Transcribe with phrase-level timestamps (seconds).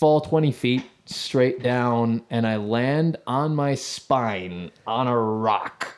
[0.00, 5.94] fall 20 feet straight down, and I land on my spine on a rock.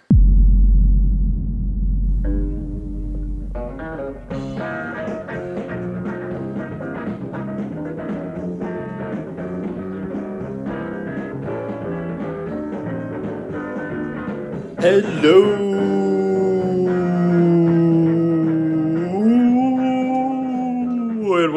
[14.80, 15.71] Hello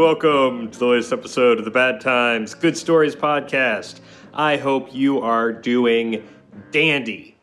[0.05, 4.01] welcome to the latest episode of the Bad Times Good Stories podcast.
[4.35, 6.23] I hope you are doing
[6.70, 7.35] dandy,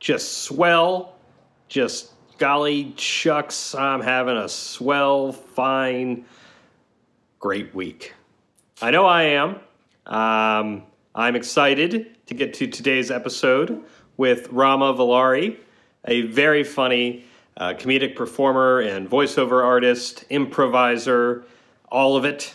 [0.00, 1.14] just swell,
[1.68, 6.26] just golly chucks, I'm having a swell, fine,
[7.38, 8.12] great week.
[8.82, 9.58] I know I am.
[10.04, 10.82] Um,
[11.14, 13.82] I'm excited to get to today's episode
[14.18, 15.58] with Rama Vallury,
[16.04, 17.24] a very funny
[17.56, 21.46] uh, comedic performer and voiceover artist, improviser,
[21.90, 22.54] all of it.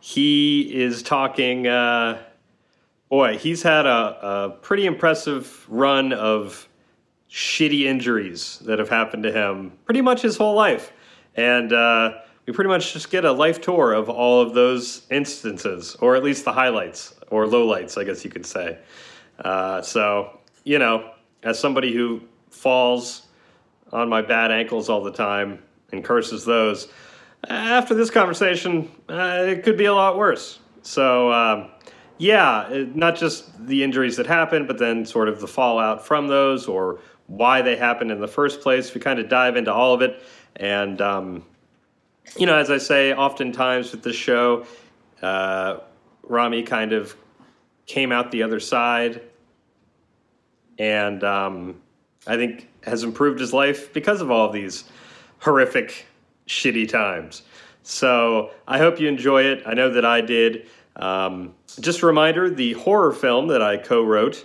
[0.00, 2.22] He is talking, uh,
[3.08, 3.90] boy, he's had a,
[4.26, 6.68] a pretty impressive run of
[7.30, 10.92] shitty injuries that have happened to him pretty much his whole life.
[11.36, 15.96] And uh, we pretty much just get a life tour of all of those instances,
[16.00, 18.78] or at least the highlights or lowlights, I guess you could say.
[19.38, 23.28] Uh, so, you know, as somebody who falls
[23.92, 26.88] on my bad ankles all the time and curses those,
[27.48, 30.58] after this conversation, uh, it could be a lot worse.
[30.82, 31.70] So, um,
[32.18, 36.28] yeah, it- not just the injuries that happened, but then sort of the fallout from
[36.28, 38.94] those or why they happened in the first place.
[38.94, 40.22] We kind of dive into all of it.
[40.56, 41.44] And, um,
[42.36, 44.66] you know, as I say, oftentimes with this show,
[45.22, 45.78] uh,
[46.22, 47.16] Rami kind of
[47.86, 49.20] came out the other side
[50.78, 51.80] and um,
[52.26, 54.84] I think has improved his life because of all of these
[55.38, 56.06] horrific,
[56.46, 57.42] shitty times.
[57.82, 59.62] So I hope you enjoy it.
[59.66, 60.68] I know that I did.
[60.96, 64.44] Um, just a reminder the horror film that I co wrote,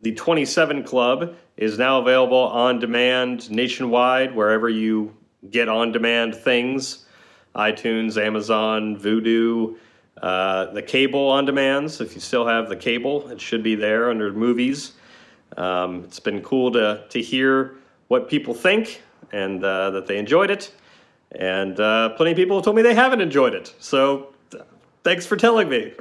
[0.00, 5.14] The 27 Club, is now available on demand nationwide, wherever you
[5.50, 7.06] get on demand things
[7.54, 9.76] iTunes, Amazon, Vudu,
[10.20, 12.00] uh, the cable on demands.
[12.00, 14.92] If you still have the cable, it should be there under movies.
[15.56, 17.76] Um, it's been cool to, to hear
[18.08, 19.02] what people think
[19.32, 20.72] and uh, that they enjoyed it.
[21.34, 23.74] And uh, plenty of people have told me they haven't enjoyed it.
[23.78, 24.34] So
[25.02, 25.94] thanks for telling me.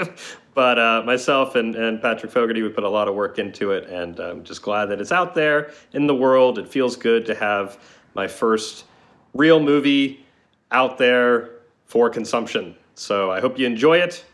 [0.54, 3.88] but uh, myself and, and Patrick Fogarty, we put a lot of work into it.
[3.88, 6.58] And I'm just glad that it's out there in the world.
[6.58, 7.78] It feels good to have
[8.14, 8.84] my first
[9.32, 10.24] real movie
[10.70, 11.50] out there
[11.86, 12.76] for consumption.
[12.94, 14.24] So I hope you enjoy it.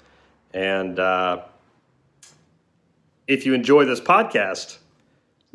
[0.52, 1.42] And uh,
[3.26, 4.78] if you enjoy this podcast,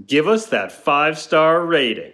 [0.08, 2.14] give us that five star rating.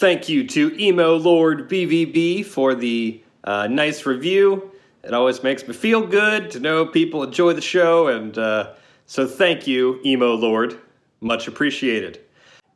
[0.00, 4.70] Thank you to Emo Lord BVB for the uh, nice review.
[5.04, 8.72] It always makes me feel good to know people enjoy the show, and uh,
[9.04, 10.80] so thank you, Emo Lord.
[11.20, 12.18] Much appreciated.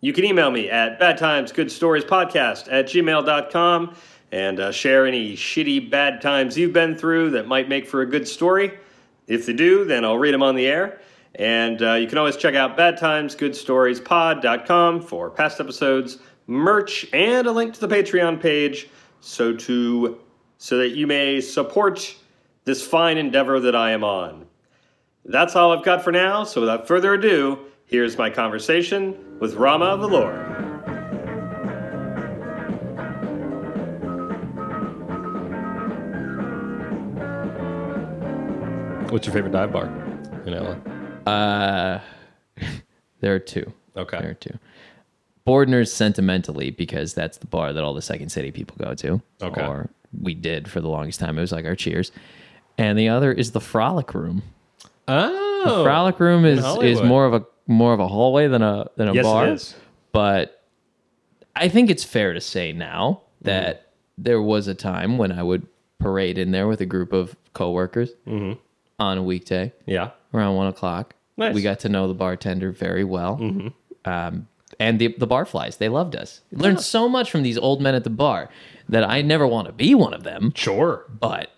[0.02, 3.96] You can email me at badtimesgoodstoriespodcast at gmail.com
[4.30, 8.06] and uh, share any shitty bad times you've been through that might make for a
[8.06, 8.70] good story.
[9.28, 11.00] If they do, then I'll read them on the air.
[11.36, 17.74] And uh, you can always check out badtimesgoodstoriespod.com for past episodes, merch, and a link
[17.74, 18.88] to the Patreon page
[19.20, 20.18] so to
[20.58, 22.14] so that you may support
[22.64, 24.46] this fine endeavor that I am on.
[25.24, 29.96] That's all I've got for now, so without further ado, here's my conversation with Rama
[29.96, 30.54] Vallury.
[39.10, 39.86] What's your favorite dive bar
[40.44, 41.30] in LA?
[41.30, 42.00] Uh,
[43.20, 43.72] there are two.
[43.96, 44.18] Okay.
[44.18, 44.58] There are two.
[45.46, 49.20] Bordner's sentimentally because that's the bar that all the Second City people go to.
[49.42, 49.66] Okay.
[49.66, 49.90] Or
[50.20, 51.36] we did for the longest time.
[51.36, 52.12] It was like our cheers.
[52.78, 54.42] And the other is the Frolic Room.
[55.06, 58.86] Oh, The Frolic Room is is more of a more of a hallway than a
[58.96, 59.48] than a Yes, bar.
[59.48, 59.74] is.
[60.12, 60.62] But
[61.56, 63.46] I think it's fair to say now Mm-hmm.
[63.50, 65.66] that there was a time when I would
[65.98, 70.10] parade in there with a group of coworkers on a weekday yeah.
[70.32, 71.14] around one o'clock.
[71.36, 71.48] Nice.
[71.48, 71.54] Mm-hmm.
[71.56, 73.34] We got to know the bartender very well.
[74.06, 74.48] Um,
[74.78, 76.40] and the the barflies, they loved us.
[76.52, 78.48] Learned so much from these old men at the bar
[78.88, 80.52] that I never want to be one of them.
[80.54, 81.04] Sure.
[81.08, 81.50] But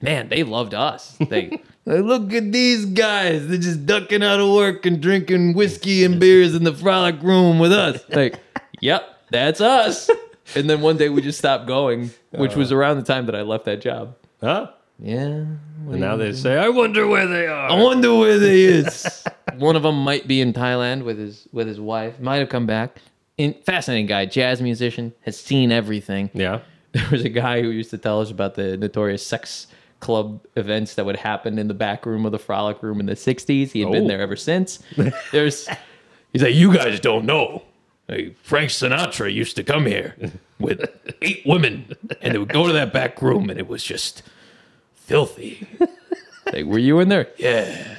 [0.00, 1.16] man, they loved us.
[1.18, 1.50] They
[1.86, 3.46] like, look at these guys.
[3.48, 7.58] They're just ducking out of work and drinking whiskey and beers in the frolic room
[7.58, 8.04] with us.
[8.10, 8.38] Like,
[8.80, 10.10] yep, that's us.
[10.54, 12.76] And then one day we just stopped going, which was uh.
[12.76, 14.16] around the time that I left that job.
[14.40, 14.70] Huh?
[14.98, 15.44] Yeah.
[15.88, 17.70] And now they say, I wonder where they are.
[17.70, 19.24] I wonder where they is.
[19.58, 22.18] One of them might be in Thailand with his with his wife.
[22.20, 22.98] Might have come back.
[23.36, 26.30] In, fascinating guy, jazz musician, has seen everything.
[26.34, 26.60] Yeah.
[26.92, 29.66] There was a guy who used to tell us about the notorious sex
[30.00, 33.12] club events that would happen in the back room of the Frolic Room in the
[33.16, 33.72] '60s.
[33.72, 34.08] He had been Oh.
[34.08, 34.78] there ever since.
[35.32, 35.68] There's,
[36.32, 37.64] he's like, you guys don't know.
[38.08, 40.14] Like, Frank Sinatra used to come here
[40.58, 40.88] with
[41.20, 44.22] eight women, and they would go to that back room, and it was just
[44.94, 45.66] filthy.
[46.52, 47.26] Like, were you in there?
[47.38, 47.96] Yeah,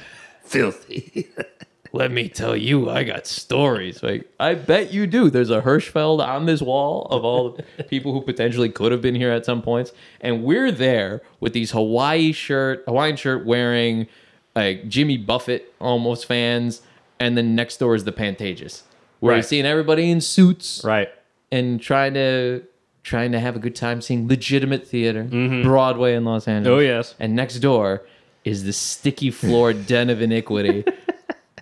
[0.48, 1.28] filthy.
[1.92, 4.02] Let me tell you, I got stories.
[4.02, 5.30] Like, I bet you do.
[5.30, 9.14] There's a Hirschfeld on this wall of all the people who potentially could have been
[9.14, 14.06] here at some points, and we're there with these Hawaii shirt, Hawaiian shirt wearing,
[14.54, 16.82] like Jimmy Buffett almost fans,
[17.18, 18.82] and then next door is the Pantages,
[19.20, 19.44] where you're Right.
[19.44, 21.08] seeing everybody in suits Right.
[21.50, 22.62] and trying to
[23.02, 25.62] trying to have a good time seeing legitimate theater, mm-hmm.
[25.62, 26.76] Broadway in Los Angeles.
[26.76, 27.14] Oh, yes.
[27.18, 28.02] And next door
[28.48, 30.84] is the sticky floor den of iniquity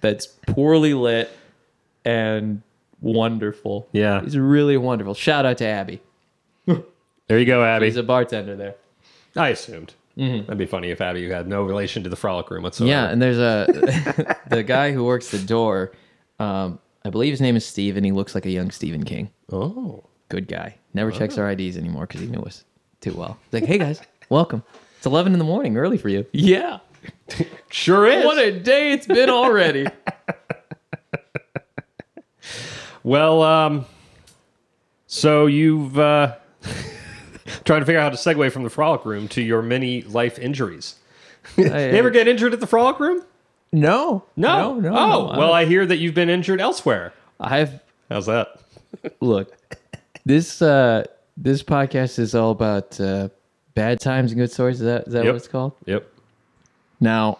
[0.00, 1.30] that's poorly lit
[2.04, 2.62] and
[3.00, 3.88] wonderful.
[3.92, 4.22] Yeah.
[4.22, 5.14] It's really wonderful.
[5.14, 6.00] Shout out to Abby.
[6.66, 7.86] There you go, Abby.
[7.86, 8.76] He's a bartender there.
[9.34, 9.94] I assumed.
[10.16, 12.88] That'd be funny if Abby had no relation to the frolic room whatsoever.
[12.88, 15.92] Yeah, and there's a the guy who works the door.
[16.38, 19.30] Um, I believe his name is Steve, and he looks like a young Stephen King.
[19.52, 20.04] Oh.
[20.28, 20.76] Good guy.
[20.94, 22.64] Never checks our IDs anymore because he knew us
[23.00, 23.38] too well.
[23.44, 24.62] He's like, hey guys, welcome.
[25.06, 26.26] It's 11 in the morning, early for you.
[26.32, 26.80] Yeah.
[27.70, 28.24] Sure is.
[28.24, 29.86] What a day it's been already.
[33.04, 33.86] Well, um,
[35.06, 36.34] so you've uh,
[37.64, 40.40] trying to figure out how to segue from the frolic room to your many life
[40.40, 40.96] injuries.
[41.56, 43.22] you ever get injured at the frolic room?
[43.72, 44.74] no, No.
[44.74, 44.96] no, no.
[44.98, 45.38] Oh, no.
[45.38, 47.12] well, I hear that you've been injured elsewhere.
[47.38, 47.78] I've
[48.10, 48.58] How's that?
[49.20, 49.56] look.
[50.24, 51.04] This uh,
[51.36, 53.28] this podcast is all about uh,
[53.76, 54.80] bad times and good stories.
[54.80, 55.32] Is that is that Yep.
[55.32, 55.72] what it's called?
[55.86, 56.10] Yep.
[56.98, 57.38] Now,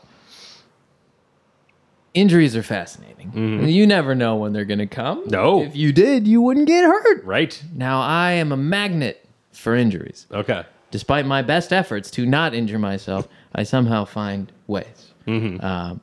[2.14, 3.66] injuries are fascinating.
[3.68, 5.24] You never know when they're going to come.
[5.26, 5.62] No.
[5.62, 7.24] If you did, you wouldn't get hurt.
[7.24, 7.60] Right.
[7.74, 10.26] Now, I am a magnet for injuries.
[10.30, 10.64] Okay.
[10.92, 15.12] Despite my best efforts to not injure myself, I somehow find ways.
[15.26, 16.02] Um,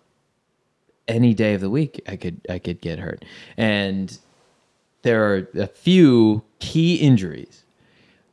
[1.08, 3.24] any day of the week, I could I could get hurt,
[3.56, 4.18] and
[5.04, 7.63] there are a few key injuries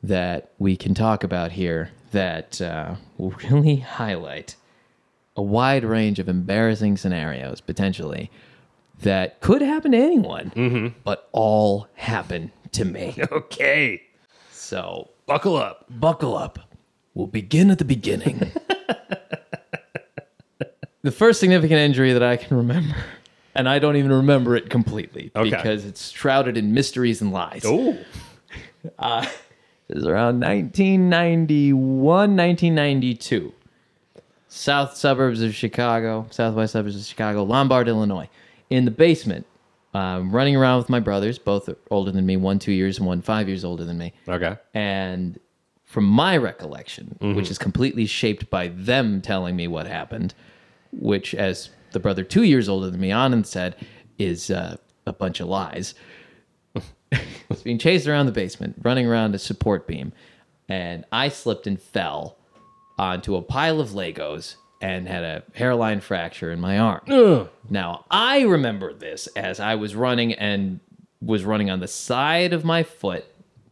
[0.02, 4.56] that we can talk about here that uh, will really highlight
[5.36, 8.30] a wide range of embarrassing scenarios potentially
[9.02, 13.14] that could happen to anyone, but all happen to me.
[13.32, 14.02] Okay.
[14.52, 15.86] So Buckle up.
[15.88, 16.58] buckle up.
[17.14, 18.52] We'll begin at the beginning.
[21.02, 22.94] the first significant injury that I can remember,
[23.54, 25.50] and I don't even remember it completely Okay.
[25.50, 27.62] because it's shrouded in mysteries and lies.
[27.64, 27.96] Oh.
[28.84, 29.28] It
[29.94, 33.52] was around 1991, 1992.
[34.48, 38.28] South suburbs of Chicago, southwest suburbs of Chicago, Lombard, Illinois.
[38.68, 39.46] In the basement,
[39.94, 43.22] um, running around with my brothers, both older than me, one two years and one
[43.22, 44.12] five years older than me.
[44.28, 44.56] Okay.
[44.74, 45.38] And
[45.84, 50.34] from my recollection, which is completely shaped by them telling me what happened,
[50.92, 53.74] which, as the brother two years older than me, Anand said,
[54.18, 54.76] is uh,
[55.06, 55.94] a bunch of lies.
[57.48, 60.12] was being chased around the basement, running around a support beam,
[60.68, 62.36] and I slipped and fell
[62.98, 67.00] onto a pile of Legos and had a hairline fracture in my arm.
[67.08, 67.48] Ugh.
[67.68, 70.80] Now, I remember this as I was running and
[71.20, 73.24] was running on the side of my foot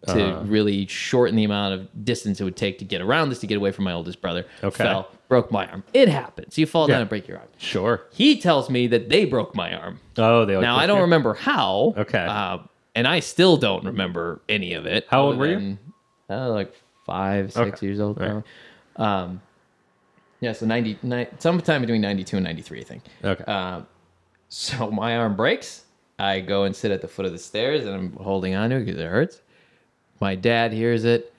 [0.06, 0.42] to Uh-huh.
[0.44, 3.56] really shorten the amount of distance it would take to get around this to get
[3.56, 4.44] away from my oldest brother.
[4.62, 4.84] Okay.
[4.84, 5.82] Fell, broke my arm.
[5.92, 6.56] It happens.
[6.58, 6.94] You fall Yeah.
[6.96, 7.48] down and break your arm.
[7.58, 8.02] Sure.
[8.12, 9.98] He tells me that they broke my arm.
[10.18, 11.94] Oh, they Now, I don't remember how.
[11.96, 12.24] Okay.
[12.28, 12.58] Uh,
[12.98, 15.06] and I still don't remember any of it.
[15.08, 15.78] How old were you?
[16.28, 16.74] Uh, like
[17.06, 17.86] five, six Okay.
[17.86, 18.18] years old.
[18.20, 18.42] Right.
[18.96, 19.40] Um,
[20.40, 23.02] yeah, so 90, ni- sometime between 92 and 93, I think.
[23.24, 23.44] Okay.
[23.46, 23.82] Uh,
[24.48, 25.84] so my arm breaks.
[26.18, 28.76] I go and sit at the foot of the stairs and I'm holding on to
[28.76, 29.40] it because it hurts.
[30.20, 31.32] My dad hears it,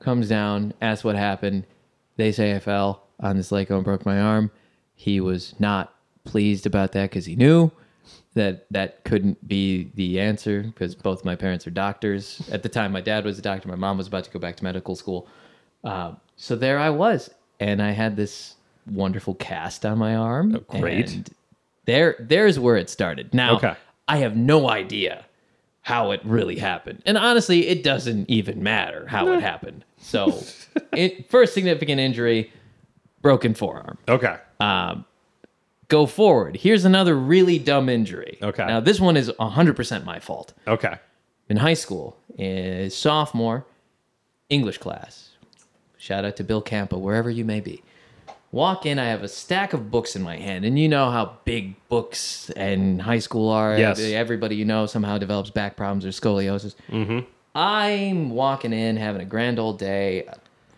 [0.00, 1.64] comes down, asks what happened.
[2.16, 4.50] They say I fell on this Lego and broke my arm.
[4.94, 7.70] He was not pleased about that because he knew
[8.34, 12.42] that that couldn't be the answer because both my parents are doctors.
[12.52, 13.68] At the time, my dad was a doctor.
[13.68, 15.26] My mom was about to go back to medical school.
[15.82, 17.30] Uh, so there I was,
[17.60, 18.54] and I had this
[18.90, 20.54] wonderful cast on my arm.
[20.56, 21.12] Oh, great.
[21.12, 21.30] and
[21.86, 23.32] there, there's where it started.
[23.34, 23.74] Now, Okay.
[24.06, 25.24] I have no idea
[25.82, 29.84] how it really happened, and honestly, it doesn't even matter how it happened.
[29.98, 30.42] So,
[30.92, 32.52] it, first significant injury,
[33.22, 34.36] broken forearm Okay.
[35.88, 36.56] Go forward.
[36.56, 38.38] Here's another really dumb injury.
[38.42, 38.66] Okay.
[38.66, 40.52] Now, this one is 100% my fault.
[40.66, 40.96] Okay.
[41.48, 43.64] In high school, in sophomore
[44.50, 45.30] English class,
[45.96, 47.82] shout out to Bill Campa, wherever you may be.
[48.50, 51.38] Walk in, I have a stack of books in my hand, and you know how
[51.44, 53.78] big books and high school are.
[53.78, 54.00] Yes.
[54.00, 56.74] Everybody you know somehow develops back problems or scoliosis.
[56.88, 57.26] Mm-hmm.
[57.54, 60.28] I'm walking in, having a grand old day,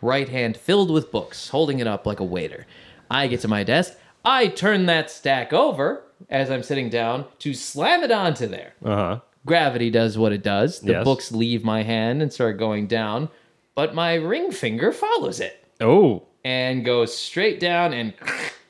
[0.03, 2.67] right hand filled with books, holding it up like a waiter.
[3.11, 3.97] I get to my desk.
[4.25, 8.75] I turn that stack over as I'm sitting down to slam it onto there.
[8.85, 9.21] Uh huh.
[9.47, 10.81] Gravity does what it does.
[10.81, 11.05] The Yes.
[11.05, 13.31] books leave my hand and start going down,
[13.75, 16.25] but my ring finger follows it Oh.
[16.45, 18.13] and goes straight down and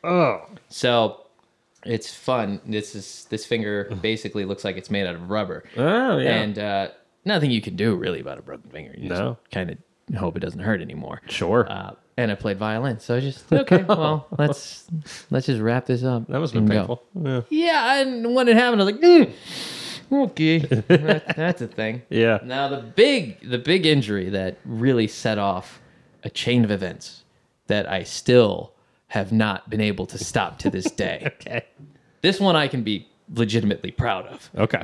[0.05, 0.43] Oh.
[0.69, 1.23] so
[1.85, 2.61] it's fun.
[2.67, 5.65] This is this finger basically looks like it's made out of rubber.
[5.77, 6.31] Oh yeah.
[6.41, 6.89] And uh,
[7.25, 8.95] nothing you can do really about a broken finger.
[8.97, 9.39] You No.
[9.43, 11.21] just kind of hope it doesn't hurt anymore.
[11.29, 11.67] sure.
[11.71, 13.83] Uh, and I played violin, so I just okay.
[13.89, 14.87] Well, let's
[15.31, 16.27] let's just wrap this up.
[16.29, 16.97] that must have and been go.
[17.15, 17.49] painful.
[17.51, 17.67] Yeah.
[17.67, 19.33] Yeah, and when it happened, I was like, mm,
[20.13, 22.03] okay, that, that's a thing.
[22.11, 22.39] Yeah.
[22.45, 25.81] Now the big the big injury that really set off
[26.23, 27.25] a chain of events
[27.69, 28.73] that I still
[29.09, 31.33] have not been able to stop to this day.
[31.41, 31.65] Okay.
[32.23, 34.51] this one I can be legitimately proud of.
[34.57, 34.83] Okay.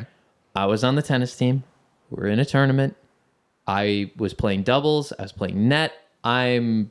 [0.54, 1.64] I was on the tennis team.
[2.10, 2.96] We're in a tournament.
[3.66, 5.12] I was playing doubles.
[5.18, 5.92] I was playing net.
[6.24, 6.90] I'm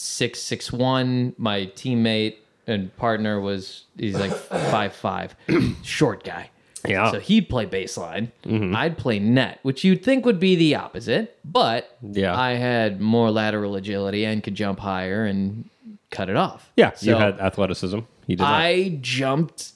[0.00, 1.34] six six one.
[1.38, 2.36] My teammate
[2.68, 4.32] and partner was he's like
[4.70, 5.34] five five,
[5.82, 6.50] short guy.
[6.86, 7.10] Yeah.
[7.10, 8.30] So he'd play baseline.
[8.44, 8.76] Mm-hmm.
[8.76, 12.38] I'd play net, which you'd think would be the opposite, but Yeah.
[12.38, 15.68] I had more lateral agility and could jump higher and
[16.12, 16.70] cut it off.
[16.76, 16.92] yeah.
[17.00, 17.98] you had athleticism.
[18.28, 18.44] You did that.
[18.44, 19.72] I jumped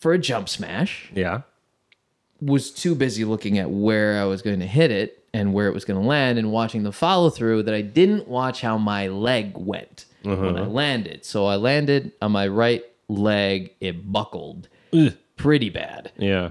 [0.00, 1.42] for a jump smash Yeah.
[2.40, 5.74] was too busy looking at where I was going to hit it and where it
[5.74, 9.08] was going to land and watching the follow through that I didn't watch how my
[9.08, 10.70] leg went when I uh-huh.
[10.70, 11.24] landed.
[11.24, 14.68] So I landed on my right leg, it buckled
[15.36, 16.12] pretty bad.
[16.16, 16.50] Yeah.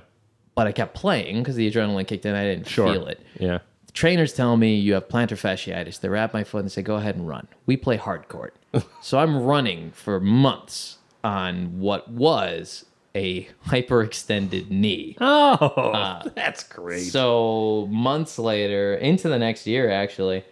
[0.55, 2.36] But I kept playing because the adrenaline kicked in.
[2.36, 2.91] I didn't Sure.
[2.91, 3.21] feel it.
[3.39, 3.59] Yeah.
[3.86, 6.00] The trainers tell me you have plantar fasciitis.
[6.00, 7.48] They wrap my foot and say, go ahead and run.
[7.65, 8.55] We play hard court.
[9.01, 15.17] so I'm running for months on what was a hyperextended knee.
[15.19, 17.11] Oh, that's great.
[17.11, 20.43] So months later, into the next year, actually,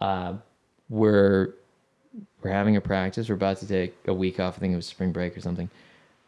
[0.00, 0.34] uh,
[0.88, 1.54] we're
[2.42, 3.28] we're having a practice.
[3.28, 4.56] We're about to take a week off.
[4.56, 5.68] I think it was spring break or something.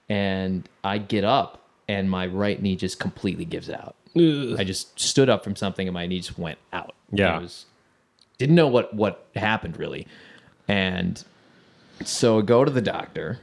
[0.08, 3.94] And I get up, and my right knee just completely gives out.
[4.16, 6.94] I just stood up from something, and my knee just went out.
[7.12, 7.36] Yeah.
[7.36, 7.66] I was
[8.38, 10.06] didn't know what what happened really,
[10.66, 11.22] and
[12.04, 13.38] so I go to the doctor,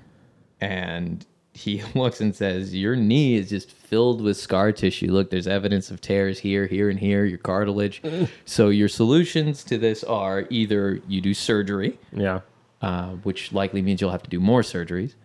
[0.60, 1.26] and
[1.56, 5.12] he looks and says, Your knee is just filled with scar tissue.
[5.12, 8.02] Look, there's evidence of tears here, here, and here, your cartilage.
[8.46, 12.42] so, your solutions to this are either you do surgery, yeah.
[12.82, 15.16] uh, which likely means you'll have to do more surgeries.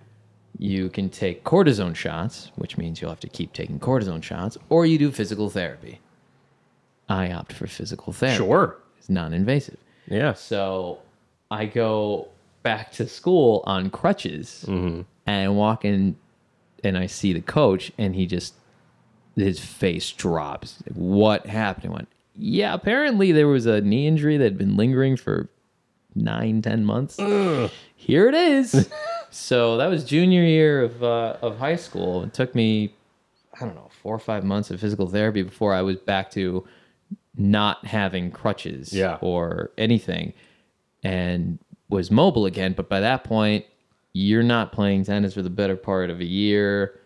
[0.59, 4.87] You can take cortisone shots, which means you'll have to keep taking cortisone shots, or
[4.87, 6.01] you do physical therapy.
[7.09, 8.37] I opt for physical therapy.
[8.37, 8.77] Sure.
[8.99, 9.79] It's non invasive.
[10.07, 10.35] Yeah.
[10.35, 11.01] So
[11.51, 12.29] I go
[12.63, 14.65] back to school on crutches
[15.27, 16.17] and I walk in
[16.83, 18.55] and I see the coach and he just
[19.37, 20.83] his face drops.
[20.95, 21.93] What happened?
[21.93, 25.49] I went, yeah, apparently there was a knee injury that had been lingering for
[26.15, 27.17] nine, ten months.
[27.97, 28.91] Here it is.
[29.31, 32.23] so that was junior year of uh, of high school.
[32.25, 32.95] It took me,
[33.55, 36.67] I don't know, four or five months of physical therapy before I was back to
[37.37, 39.19] not having crutches Yeah.
[39.21, 40.33] or anything
[41.03, 41.59] and
[41.89, 42.73] was mobile again.
[42.77, 43.65] But by that point,
[44.13, 47.01] you're not playing tennis for the better part of a year.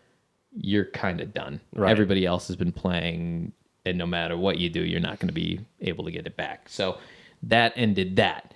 [0.56, 1.60] You're kind of done.
[1.74, 1.90] Right.
[1.90, 3.52] Everybody else has been playing,
[3.84, 6.36] and no matter what you do, you're not going to be able to get it
[6.36, 6.68] back.
[6.68, 6.98] So
[7.44, 8.54] that ended that.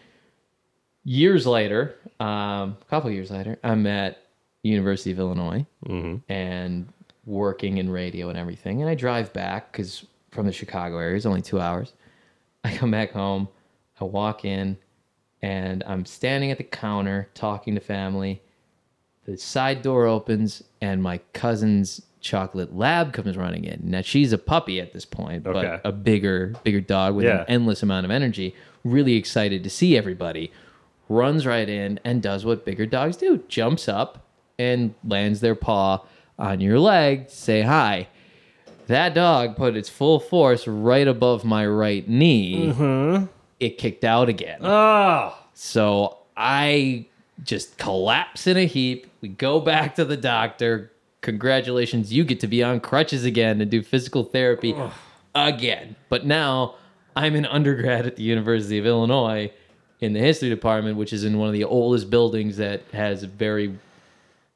[1.05, 4.23] Years later, um, a couple years later, I'm at
[4.63, 5.65] University of Illinois
[6.29, 6.89] and
[7.25, 8.81] working in radio and everything.
[8.81, 11.93] And I drive back because from the Chicago area, it's only two hours.
[12.65, 13.49] I come back home,
[14.01, 14.77] I walk in,
[15.43, 18.43] and I'm standing at the counter talking to family.
[19.27, 23.81] The side door opens, and my cousin's chocolate lab comes running in.
[23.85, 25.79] Now she's a puppy at this point, Okay.
[25.83, 27.41] but a bigger, bigger dog with Yeah.
[27.41, 28.55] an endless amount of energy.
[28.85, 30.51] Really excited to see everybody.
[31.09, 34.27] Runs right in and does what bigger dogs do: jumps up
[34.59, 36.03] and lands their paw
[36.39, 38.09] on your leg to say hi.
[38.89, 42.73] That dog put its full force right above my right knee.
[42.73, 43.27] Mm-hmm.
[43.61, 44.61] It kicked out again.
[44.63, 45.37] Oh.
[45.55, 47.07] So I
[47.43, 49.11] just collapse in a heap.
[49.21, 50.93] We go back to the doctor.
[51.21, 54.75] Congratulations, you get to be on crutches again and do physical therapy
[55.35, 55.97] again.
[56.09, 56.77] But now
[57.17, 59.51] I'm an undergrad at the University of Illinois
[60.01, 63.77] in the history department, which is in one of the oldest buildings that has very,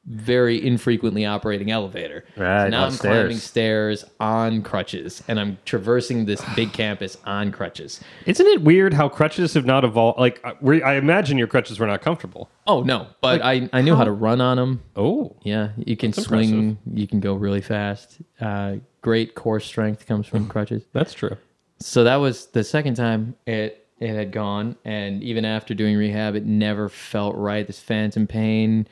[0.04, 2.24] very infrequently operating elevator.
[2.36, 3.14] Right, so now I'm upstairs.
[3.14, 8.00] climbing stairs on crutches and I'm traversing this big campus on crutches.
[8.26, 10.18] Isn't it weird how crutches have not evolved?
[10.18, 12.50] Like, uh, we, I imagine your crutches were not comfortable.
[12.66, 14.82] Oh no, but I, I knew how to run on them.
[14.96, 15.36] Oh.
[15.42, 16.78] Yeah, you can That's swing.
[16.92, 18.18] You can go really fast.
[18.40, 20.84] Uh, great core strength comes from crutches.
[20.92, 21.36] That's true.
[21.78, 26.34] So that was the second time it it had gone, and even after doing rehab,
[26.34, 27.64] it never felt right.
[27.64, 28.88] This phantom pain,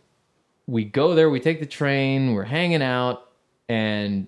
[0.65, 3.29] we go there, we take the train, we're hanging out,
[3.67, 4.27] and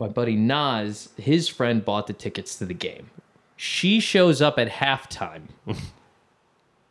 [0.00, 3.08] my buddy Nas, his friend bought the tickets to the game.
[3.60, 5.42] She shows up at halftime.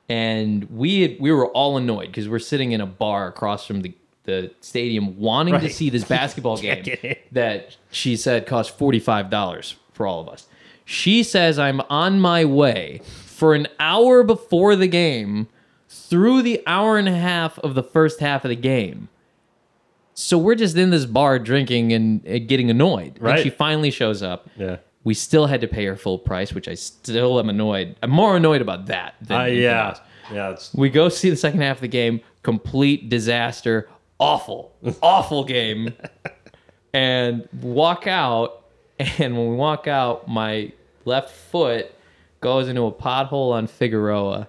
[0.09, 3.81] and we had, we were all annoyed because we're sitting in a bar across from
[3.81, 3.93] the,
[4.25, 6.83] the stadium wanting to see this basketball game
[7.31, 10.47] that she said cost $45 for all of us.
[10.83, 15.47] She says I'm on my way for an hour before the game
[15.87, 19.07] through the hour and a half of the first half of the game.
[20.13, 23.17] So we're just in this bar drinking and, and getting annoyed.
[23.21, 23.35] Right.
[23.35, 24.49] And she finally shows up.
[24.57, 24.77] Yeah.
[25.07, 27.95] We still had to pay her full price, which I still am annoyed.
[28.03, 29.87] I'm more annoyed about that than Uh, anything yeah.
[29.87, 29.99] else.
[30.33, 30.49] Yeah.
[30.51, 33.87] It's, We go see the second half of the game, complete disaster,
[34.19, 35.93] awful, awful game,
[36.93, 38.65] and walk out.
[38.99, 40.71] And when we walk out, my
[41.05, 41.93] left foot
[42.41, 44.47] goes into a pothole on Figueroa,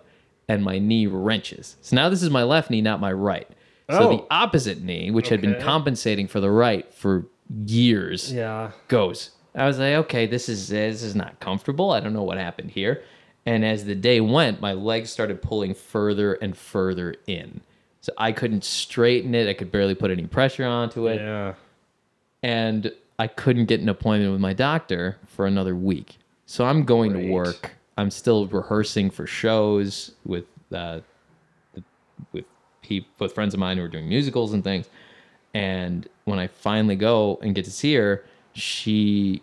[0.49, 1.77] and my knee wrenches.
[1.83, 3.47] So now this is my left knee, not my right.
[3.91, 4.17] So Oh.
[4.17, 5.63] the opposite knee, which had been Okay.
[5.65, 7.27] compensating for the right for
[7.67, 8.71] years, yeah.
[8.89, 9.31] goes.
[9.59, 11.91] I was like, okay, this is this is not comfortable.
[11.91, 13.03] I don't know what happened here.
[13.47, 17.61] And as the day went, my legs started pulling further and further in.
[18.03, 19.49] So I couldn't straighten it.
[19.49, 21.17] I could barely put any pressure onto it.
[21.17, 21.55] Yeah.
[22.43, 26.19] And I couldn't get an appointment with my doctor for another week.
[26.47, 27.27] So I'm going Great.
[27.27, 27.73] to work.
[27.97, 31.01] I'm still rehearsing for shows with uh,
[31.75, 31.83] the-
[32.33, 32.45] with
[32.83, 34.89] people, with friends of mine who are doing musicals and things.
[35.55, 39.43] And when I finally go and get to see her, she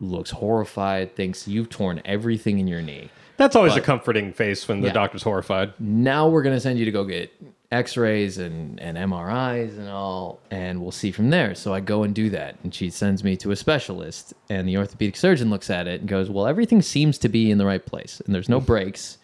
[0.00, 3.10] looks horrified, thinks you've torn everything in your knee.
[3.36, 4.92] That's always a comforting face when the Yeah.
[4.94, 5.72] doctor's horrified.
[5.78, 7.30] Now we're gonna send you to go get
[7.70, 11.54] X-rays and, and MRIs and all, and we'll see from there.
[11.54, 14.76] So I go and do that, and she sends me to a specialist, and the
[14.78, 17.84] orthopedic surgeon looks at it and goes, "Well, everything seems to be in the right
[17.84, 19.18] place, and there's no breaks.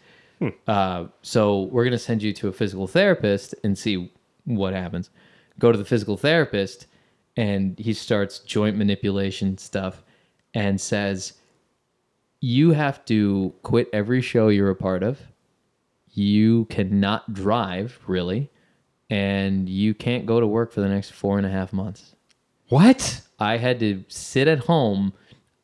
[0.68, 4.12] Uh, so we're gonna send you to a physical therapist and see
[4.44, 5.08] what happens."
[5.58, 6.86] Go to the physical therapist,
[7.36, 10.03] and he starts joint manipulation stuff,
[10.54, 11.34] and says,
[12.40, 15.20] "You have to quit every show you're a part of."
[16.14, 18.50] you cannot drive really
[19.10, 22.14] and you can't go to work for the next four and a half months
[22.68, 23.20] What?
[23.40, 25.12] i had to sit at home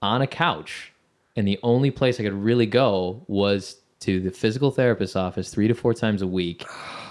[0.03, 0.93] on a couch
[1.37, 5.69] and the only place i could really go was to the physical therapist's office three
[5.69, 6.67] to four times a week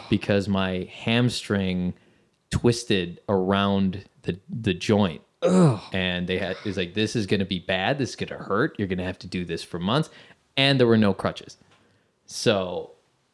[0.09, 1.93] because my hamstring
[2.51, 7.97] twisted around the the joint and they had it's like this is to be bad
[7.97, 10.09] this is to hurt you're to have to do this for months
[10.57, 11.57] and there were no crutches
[12.25, 12.91] so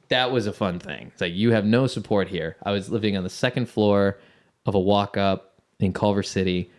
[0.09, 1.11] that was a fun thing.
[1.11, 2.57] It's like you have no support here.
[2.63, 4.17] I was living on the second floor
[4.65, 6.71] of a walk up in Culver City,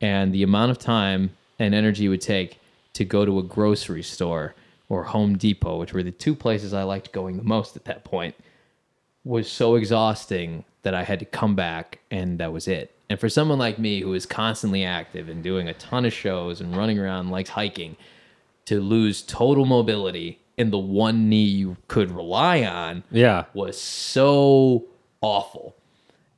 [0.00, 2.58] and the amount of time and energy it would take
[2.94, 4.54] to go to a grocery store
[4.88, 8.04] or Home Depot, which were the two places I liked going the most at that
[8.04, 8.34] point,
[9.24, 12.94] was so exhausting that I had to come back and that was it.
[13.12, 16.62] And for someone like me who is constantly active and doing a ton of shows
[16.62, 17.98] and running around, likes hiking,
[18.64, 23.44] to lose total mobility in the one knee you could rely on Yeah.
[23.52, 24.86] was so
[25.20, 25.76] awful.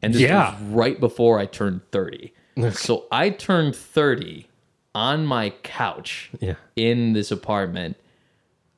[0.03, 0.51] And this Yeah.
[0.61, 2.33] was right before I turned 30.
[2.73, 4.49] so I turned 30
[4.97, 6.55] on my couch Yeah.
[6.75, 7.97] in this apartment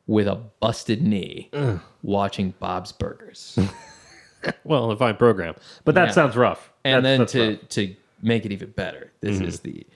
[0.07, 1.51] with a busted knee
[2.03, 3.59] watching Bob's Burgers.
[4.63, 6.13] Well, a fine program, but that Yeah.
[6.13, 6.71] sounds rough.
[6.87, 7.69] And That's- then that's to rough.
[7.71, 9.47] to make it even better, this mm-hmm.
[9.47, 9.87] is the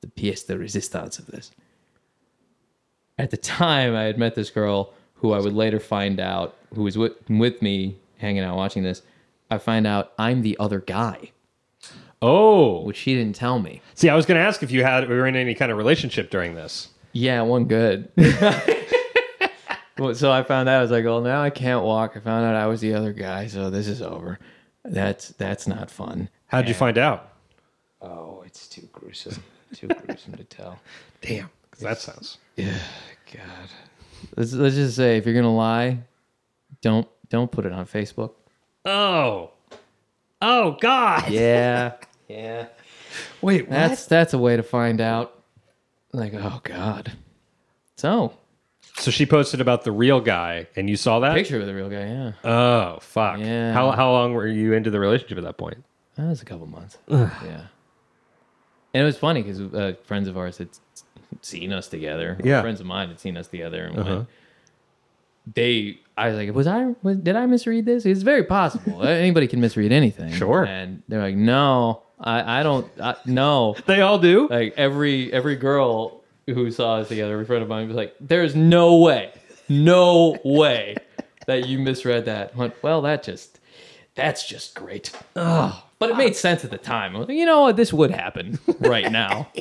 [0.00, 1.50] the pièce de résistance of this.
[3.18, 6.82] At the time, I had met this girl who I would later find out who
[6.82, 9.00] was with, with me hanging out watching this.
[9.50, 11.30] I find out I'm the other guy,
[12.20, 13.80] oh, which she didn't tell me.
[13.94, 15.78] see, I was going to ask if you had we were in any kind of
[15.78, 16.88] relationship during this.
[17.12, 18.10] Yeah, one good.
[20.12, 22.16] So I found out I was like, well, now I can't walk.
[22.16, 24.38] I found out I was the other guy, so this is over.
[24.92, 26.28] That's that's not fun.
[26.46, 27.32] How'd you find out?
[28.00, 29.42] Oh, it's too gruesome.
[29.74, 30.78] Too gruesome to tell.
[31.22, 32.38] Damn, 'cause that sounds.
[32.56, 32.78] Yeah,
[33.32, 33.68] God.
[34.36, 35.98] Let's let's just say if you're gonna lie,
[36.82, 38.32] don't don't put it on Facebook.
[38.84, 39.50] Oh,
[40.40, 41.28] oh God!
[41.30, 41.94] Yeah,
[42.28, 42.66] yeah.
[43.42, 43.70] Wait, what?
[43.70, 45.42] That's that's a way to find out.
[46.12, 47.12] Like, oh God.
[47.96, 48.32] So
[48.98, 51.34] So she posted about the real guy, and you saw that?
[51.34, 52.06] picture of the real guy.
[52.06, 53.38] Yeah, Oh, fuck.
[53.38, 53.72] Yeah.
[53.72, 55.84] How how long were you into the relationship at that point?
[56.16, 56.96] that was a couple months.
[57.08, 57.66] yeah.
[58.94, 61.04] And it was funny because uh, friends of ours had s-
[61.42, 62.38] seen us together.
[62.42, 62.62] Yeah.
[62.62, 64.14] Friends of mine had seen us together, and Uh-huh.
[64.16, 64.26] when
[65.54, 68.06] they, I was like, was I, was, did I misread this?
[68.06, 69.02] It's very possible.
[69.06, 70.32] Anybody can misread anything.
[70.32, 70.64] Sure.
[70.64, 73.76] And they're like, no, I, I don't, I, no.
[73.86, 74.48] They all do.
[74.48, 76.15] Like every every girl
[76.46, 79.32] who saw us together, a friend of mine was like, "There's no way,
[79.68, 80.96] no way
[81.46, 83.58] that you misread that." I went, well, that just
[84.14, 85.12] that's just great.
[85.34, 87.14] Oh, But it made sense at the time.
[87.14, 89.48] I was like, you know what, this would happen right now.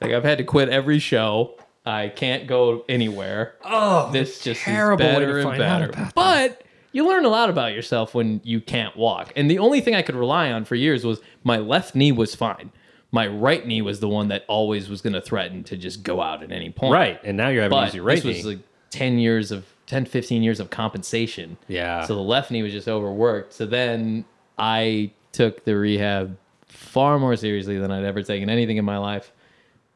[0.00, 1.54] Like I've had to quit every show.
[1.86, 3.54] I can't go anywhere.
[3.64, 6.10] oh, This just terrible is better and better.
[6.14, 9.32] But you learn a lot about yourself when you can't walk.
[9.34, 12.34] And the only thing I could rely on for years was my left knee was
[12.34, 12.70] fine.
[13.14, 16.20] My right knee was the one that always was going to threaten to just go
[16.20, 16.92] out at any point.
[16.92, 17.20] right.
[17.22, 18.36] And now you're having to use your right this knee.
[18.36, 18.58] was like
[18.90, 21.56] 10 years of 10, 15 years of compensation.
[21.68, 22.06] Yeah.
[22.06, 23.52] So the left knee was just overworked.
[23.52, 24.24] So then
[24.58, 29.32] I took the rehab far more seriously than I'd ever taken anything in my life.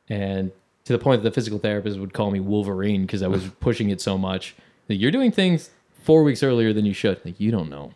[0.08, 0.52] And
[0.84, 3.90] to the point that the physical therapist would call me Wolverine because I was pushing
[3.90, 4.54] it so much.
[4.88, 5.70] Like, You're doing things
[6.02, 7.20] four weeks earlier than you should.
[7.24, 7.92] Like, you don't know.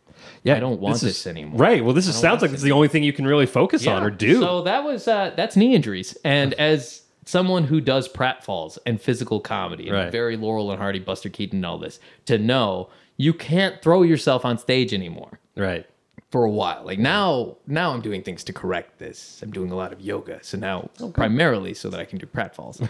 [0.46, 1.58] I don't want this, is- anymore.
[1.58, 1.85] Right.
[1.85, 4.02] Well, this is, sounds like this it's the only thing you can really focus on
[4.02, 4.40] or do.
[4.40, 9.38] So that was uh, that's knee injuries, and as someone who does pratfalls and physical
[9.40, 10.12] comedy, and Right.
[10.12, 14.44] very Laurel and Hardy, Buster Keaton, and all this, to know you can't throw yourself
[14.44, 15.87] on stage anymore right.
[16.32, 16.82] for a while.
[16.85, 19.40] Like now, now I'm doing things to correct this.
[19.42, 22.80] I'm doing a lot of yoga, so now primarily so that I can do pratfalls.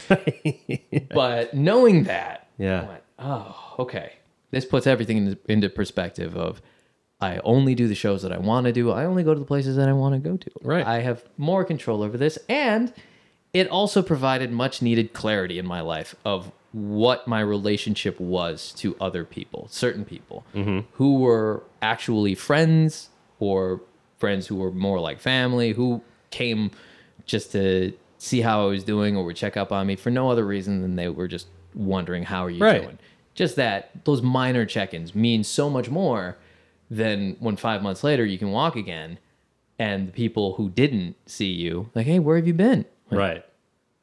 [1.15, 2.83] but knowing that, Yeah.
[2.83, 4.13] I went, oh, okay.
[4.51, 6.61] This puts everything into perspective of
[7.23, 8.91] I only do the shows that I want to do.
[8.91, 10.51] I only go to the places that I want to go to.
[10.61, 10.85] Right.
[10.85, 12.39] I have more control over this.
[12.49, 12.93] And
[13.53, 18.97] it also provided much needed clarity in my life of what my relationship was to
[19.01, 20.81] other people, certain people mm-hmm.
[20.95, 23.81] who were actually friends or
[24.19, 26.71] friends who were more like family, who came
[27.27, 30.31] just to see how I was doing or would check up on me for no
[30.31, 32.83] other reason than they were just wondering how are you Right.
[32.83, 32.99] doing.
[33.35, 36.37] Just that those minor check-ins mean so much more
[36.97, 39.19] than when 5 months later you can walk again
[39.79, 42.85] and the people who didn't see you like hey where have you been?
[43.11, 43.45] Like, Right.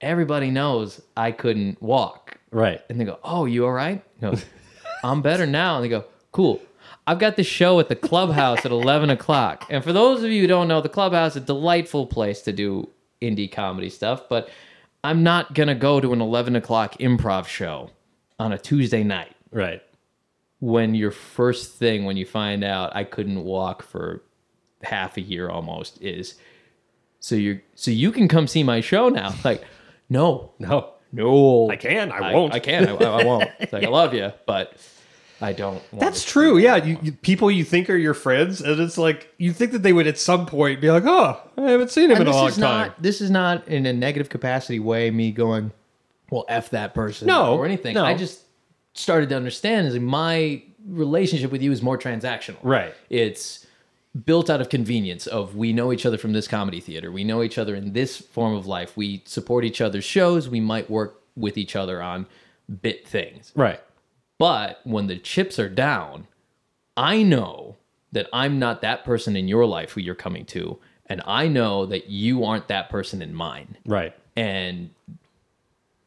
[0.02, 2.38] everybody knows i couldn't walk.
[2.52, 2.82] Right.
[2.89, 4.04] and they go oh you all right?
[4.21, 4.34] Go,
[5.04, 5.75] i'm better now.
[5.75, 6.60] And they go cool.
[7.06, 9.65] I've got this show at the clubhouse at 11 o'clock.
[9.69, 12.52] And for those of you who don't know the clubhouse is a delightful place to
[12.54, 12.89] do
[13.21, 14.49] indie comedy stuff but
[15.04, 17.89] i'm not gonna go to an 11 o'clock improv show
[18.39, 19.36] on a tuesday night.
[19.52, 19.82] Right.
[20.59, 24.21] When your first thing when you find out I couldn't walk for
[24.83, 26.35] half a year almost is
[27.19, 29.63] so you so you can come see my show now like
[30.09, 30.93] no No.
[31.11, 32.11] no I can.
[32.11, 32.53] I won't.
[32.53, 34.73] I, can I, I won't it's like I love you but
[35.41, 36.57] I don't want That's true.
[36.57, 39.83] Yeah, you, you, people you think are your friends, and it's like you think that
[39.83, 42.31] they would at some point be like, "Oh, I haven't seen him and in a
[42.31, 45.71] this long is time." not this is not in a negative capacity way me going
[46.29, 48.03] well f that person No, or anything no.
[48.03, 48.41] I just
[48.99, 52.93] started to understand is my relationship with you is more transactional Right.
[53.09, 53.65] it's
[54.25, 57.41] built out of convenience of we know each other from this comedy theater we know
[57.43, 61.21] each other in this form of life we support each other's shows we might work
[61.35, 62.25] with each other on
[62.81, 63.79] bit things Right.
[64.38, 66.27] but when the chips are down
[66.97, 67.77] i know
[68.12, 71.85] that i'm not that person in your life who you're coming to and i know
[71.85, 74.13] that you aren't that person in mine Right.
[74.35, 74.89] and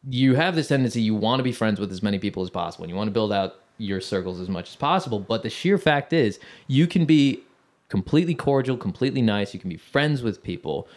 [0.08, 2.84] you have this tendency you want to be friends with as many people as possible
[2.84, 5.78] and you want to build out your circles as much as possible but the sheer
[5.78, 7.40] fact is you can be
[7.88, 10.88] completely cordial completely nice you can be friends with people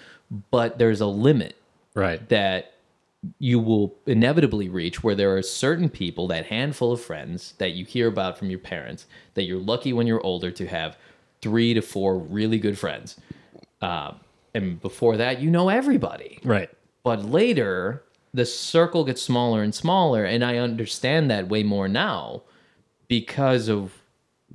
[0.52, 1.56] but there's a limit
[1.94, 2.28] Right.
[2.30, 2.74] that
[3.40, 7.86] you will inevitably reach where there are certain people that handful of friends that you
[7.86, 10.98] hear about from your parents that you're lucky when you're older to have
[11.42, 13.18] three to four really good friends
[13.82, 14.14] uh,
[14.54, 16.70] and before that you know everybody Right.
[17.04, 18.04] but later,
[18.36, 20.26] the circle gets smaller and smaller.
[20.26, 22.44] And I understand that way more now
[23.08, 24.02] because of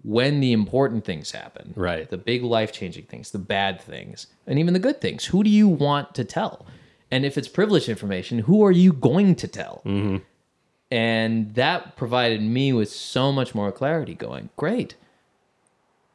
[0.02, 1.72] when the important things happen.
[1.76, 2.08] Right.
[2.08, 5.26] The big life changing things, the bad things, and even the good things.
[5.26, 6.66] Who do you want to tell?
[7.10, 9.82] And if it's privileged information, who are you going to tell?
[9.84, 10.18] Mm-hmm.
[10.90, 14.94] And that provided me with so much more clarity going, great.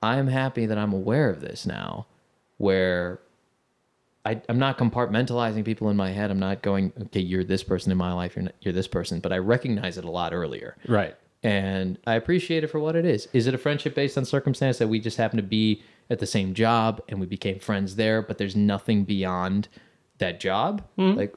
[0.03, 2.05] I'm happy that I'm aware of this now,
[2.57, 3.19] where
[4.25, 6.31] I, I'm not compartmentalizing people in my head.
[6.31, 9.19] I'm not going, okay, you're this person in my life, you're, not, you're this person,
[9.19, 10.75] but I recognize it a lot earlier.
[10.87, 11.15] Right.
[11.43, 13.27] And I appreciate it for what it is.
[13.33, 16.25] Is it a friendship based on circumstance that we just happen to be at the
[16.25, 19.67] same job and we became friends there, but there's nothing beyond
[20.17, 20.81] that job?
[20.97, 21.11] Hmm.
[21.13, 21.35] Like,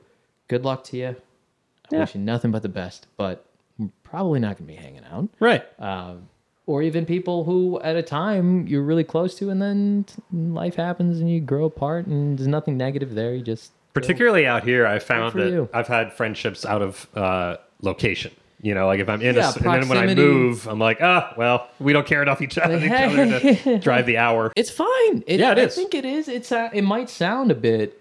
[0.48, 1.08] good luck to you.
[1.08, 1.98] I Yeah.
[2.00, 3.44] wish you nothing but the best, but
[3.78, 5.62] we're probably not going to be hanging out Right.
[5.78, 6.28] Um,
[6.68, 11.18] or even people who at a time you're really close to and then life happens
[11.18, 15.00] and you grow apart and there's nothing negative there you just Particularly out here, I
[15.00, 15.68] found that you.
[15.74, 18.30] I've had friendships out of uh, location.
[18.62, 20.98] You know, like if I'm in Yeah, a, and then when I move, I'm like,
[21.00, 24.52] ah, well, we don't care enough each other, each other to drive the hour.
[24.54, 25.24] It's fine.
[25.26, 25.74] It, Yeah, it I is.
[25.74, 26.28] think it is.
[26.28, 28.00] It's uh, it might sound a bit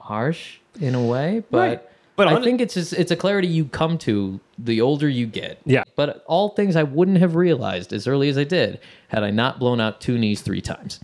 [0.00, 1.82] harsh in a way, but Right.
[2.16, 5.58] But I think it's just, it's a clarity you come to the older you get.
[5.66, 5.83] Yeah.
[5.96, 9.58] But all things I wouldn't have realized as early as I did had I not
[9.58, 11.00] blown out two knees three times.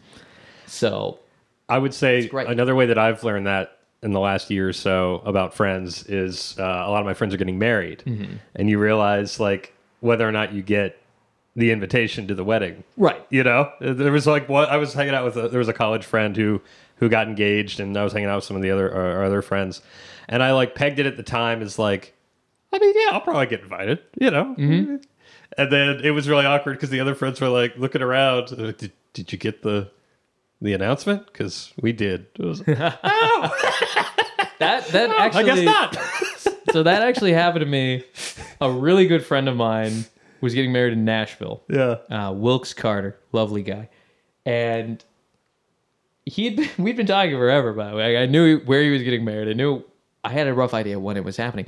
[0.66, 1.18] So
[1.68, 5.22] I would say another way that I've learned that in the last year or so
[5.24, 8.35] about friends is uh, a lot of my friends are getting married, Mm-hmm.
[8.57, 10.96] and you realize like whether or not you get
[11.57, 12.83] the invitation to the wedding.
[12.96, 13.24] right.
[13.29, 15.37] You know, there was like what I was hanging out with.
[15.37, 16.61] A, there was a college friend who
[16.96, 19.42] who got engaged, and I was hanging out with some of the other our other
[19.42, 19.83] friends,
[20.29, 22.14] and I like pegged it at the time as like,
[22.72, 23.98] I mean, yeah, I'll probably get invited.
[24.20, 24.54] You know.
[25.59, 28.56] And then it was really awkward because the other friends were like looking around.
[28.56, 29.90] Like, Did, did you get the
[30.61, 31.26] the announcement?
[31.26, 32.26] Because we did.
[32.38, 32.62] Was-
[34.61, 35.96] That that actually I guess not.
[36.72, 38.04] so that actually happened to me.
[38.61, 40.04] A really good friend of mine
[40.42, 41.62] was getting married in Nashville.
[41.68, 41.96] yeah.
[42.11, 43.88] uh, Wilkes Carter, lovely guy,
[44.44, 45.02] and
[46.26, 47.72] he had been, we'd been talking forever.
[47.72, 49.48] By the way, I knew where he was getting married.
[49.48, 49.83] I knew
[50.24, 51.64] I had a rough idea when it was happening,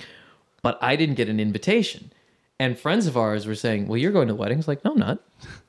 [0.63, 2.13] but I didn't get an invitation.
[2.59, 4.85] And friends of ours were saying, "Well, you're going to the wedding." I was like,
[4.85, 5.19] "No, I'm not."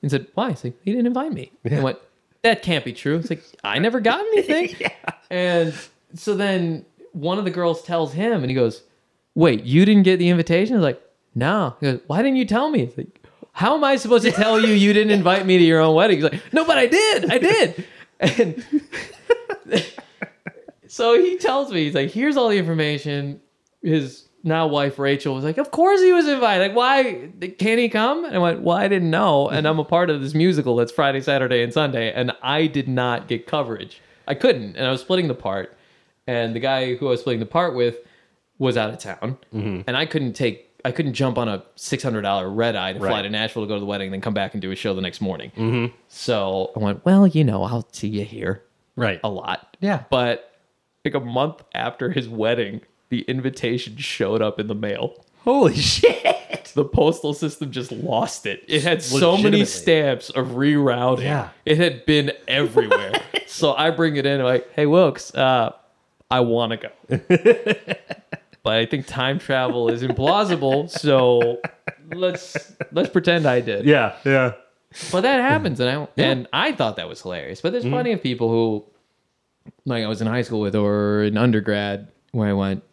[0.01, 1.97] And said, "Why?" Said, "He didn't invite me." I went,
[2.43, 4.75] "That can't be true." It's like I never got anything.
[4.79, 4.91] yeah.
[5.31, 5.73] And
[6.13, 8.83] so then one of the girls tells him, and he goes,
[9.33, 11.01] "Wait, you didn't get the invitation?" I was like,
[11.33, 14.31] "No." He goes, "Why didn't you tell me?" It's like, "How am I supposed to
[14.31, 16.85] tell you you didn't invite me to your own wedding?" He's like, "No, but I
[16.85, 17.31] did.
[17.31, 17.85] I did."
[18.19, 18.63] And
[20.87, 23.41] so he tells me, he's like, "Here's all the information."
[23.81, 26.67] His now wife Rachel was like, "Of course he was invited.
[26.67, 29.85] Like, why can't he come?" And I went, "Well, I didn't know, and I'm a
[29.85, 34.01] part of this musical that's Friday, Saturday, and Sunday, and I did not get coverage.
[34.27, 35.75] I couldn't, and I was splitting the part,
[36.27, 37.97] and the guy who I was splitting the part with
[38.57, 39.81] was out of town, mm-hmm.
[39.87, 42.99] and I couldn't take." I couldn't jump on a six hundred dollar red eye to
[42.99, 43.21] fly Right.
[43.21, 44.93] to Nashville to go to the wedding, and then come back and do a show
[44.93, 45.53] the next morning.
[45.55, 45.95] Mm-hmm.
[46.09, 48.61] So I went, well, you know, I'll see you here
[48.97, 49.21] Right.
[49.23, 49.77] a lot.
[49.79, 50.03] Yeah.
[50.09, 50.51] But
[51.05, 52.81] like a month after his wedding,
[53.13, 55.23] the invitation showed up in the mail.
[55.43, 56.71] Holy shit.
[56.73, 58.63] The postal system just lost it.
[58.67, 61.25] It had so many stamps of rerouting.
[61.25, 61.49] Yeah.
[61.63, 63.11] It had been everywhere.
[63.45, 65.73] so I bring it in like, hey Wilkes, uh,
[66.31, 67.17] I want to go.
[68.63, 71.61] but I think time travel is implausible, so
[72.15, 73.85] let's let's pretend I did.
[73.85, 74.15] Yeah.
[74.25, 74.53] Yeah.
[75.11, 77.61] But that happens, and I and I thought that was hilarious.
[77.61, 77.81] But Mm-hmm.
[77.81, 78.85] there's plenty of people who,
[79.85, 82.83] like I was in high school with or in undergrad, where I went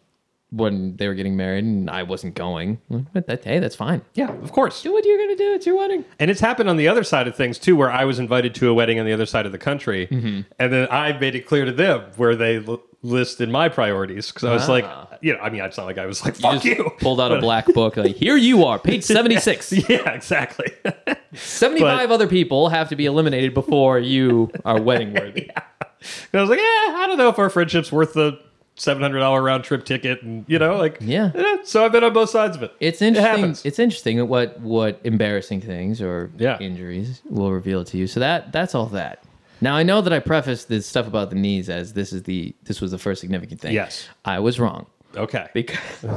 [0.51, 2.79] when they were getting married, and I wasn't going.
[3.13, 4.01] But that hey, that's fine.
[4.13, 4.31] Yeah.
[4.43, 4.81] Of course.
[4.83, 5.53] Do what you're gonna do.
[5.53, 6.05] It's your wedding.
[6.19, 8.69] And it's happened on the other side of things too, where I was invited to
[8.69, 10.41] a wedding on the other side of the country, Mm-hmm.
[10.59, 14.43] and then I made it clear to them where they l- listed my priorities because
[14.43, 15.07] I was like, Ah.
[15.21, 17.19] you know, I mean, it's not like I was like, You "Fuck just you." pulled
[17.19, 19.71] out a black book, like here you are, page seventy six.
[19.89, 20.67] yeah, exactly.
[21.33, 25.49] Seventy five other people have to be eliminated before you are wedding worthy.
[25.49, 26.65] And I was like, yeah,
[26.97, 28.37] I don't know if our friendship's worth the
[28.75, 31.31] seven hundred dollar round trip ticket, and you know, like, Yeah.
[31.35, 32.71] eh, So I've been on both sides of it.
[32.79, 33.35] It's interesting.
[33.37, 33.65] happens.
[33.65, 36.57] it's interesting what what embarrassing things or Yeah.
[36.59, 38.07] injuries will reveal to you.
[38.07, 39.23] So that that's all that.
[39.63, 42.55] Now I know that I prefaced this stuff about the knees as this is the
[42.63, 43.73] this was the first significant thing.
[43.73, 44.07] Yes.
[44.25, 45.47] I was wrong Okay.
[45.53, 46.01] because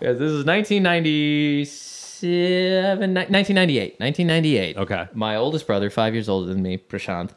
[0.00, 5.06] because this is 1997 1998 1998 Okay.
[5.14, 7.30] my oldest brother five years older than me prashant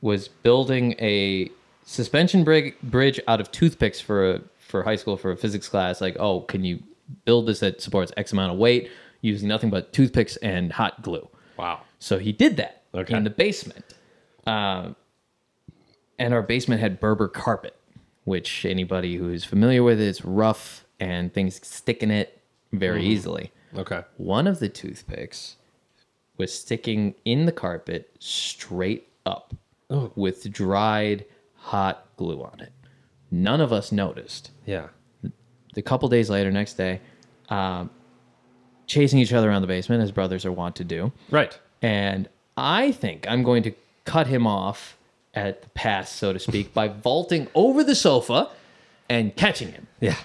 [0.00, 1.50] was building a
[1.94, 6.00] suspension brig- bridge out of toothpicks for a, for high school for a physics class
[6.00, 6.82] like oh can you
[7.24, 11.28] build this that supports x amount of weight using nothing but toothpicks and hot glue
[11.56, 11.82] Wow.
[11.98, 13.16] so he did that Okay.
[13.16, 13.84] in the basement.
[14.46, 14.94] Um,
[16.18, 17.74] and our basement had Berber carpet,
[18.22, 22.40] which anybody who's familiar with it, it's rough and things stick in it
[22.72, 23.10] very Mm-hmm.
[23.10, 23.52] easily.
[23.76, 24.02] Okay.
[24.16, 25.56] One of the toothpicks
[26.36, 29.54] was sticking in the carpet straight up
[29.90, 30.12] Oh.
[30.14, 31.24] with dried
[31.64, 32.72] hot glue on it.
[33.30, 34.88] None of us noticed Yeah.
[35.76, 37.00] a couple days later, next day,
[37.48, 37.90] um,
[38.86, 41.10] chasing each other around the basement as brothers are wont to do.
[41.30, 41.58] Right.
[41.82, 43.72] And I think I'm going to
[44.04, 44.96] cut him off
[45.34, 48.50] at the pass, so to speak, by vaulting over the sofa
[49.08, 49.86] and catching him.
[50.00, 50.16] Yeah.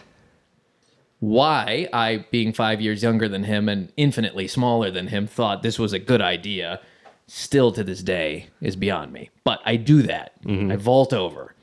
[1.20, 5.78] Why I, being five years younger than him and infinitely smaller than him, thought this
[5.80, 6.80] was a good idea,
[7.30, 9.30] still to this day is beyond me.
[9.44, 10.34] But I do that.
[10.48, 11.56] I vault over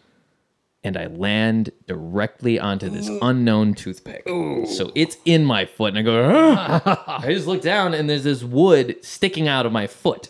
[0.84, 4.22] and I land directly onto this unknown toothpick.
[4.68, 6.30] So it's in my foot, and I go.
[6.32, 10.28] "Ah." I just look down, and there's this wood sticking out of my foot.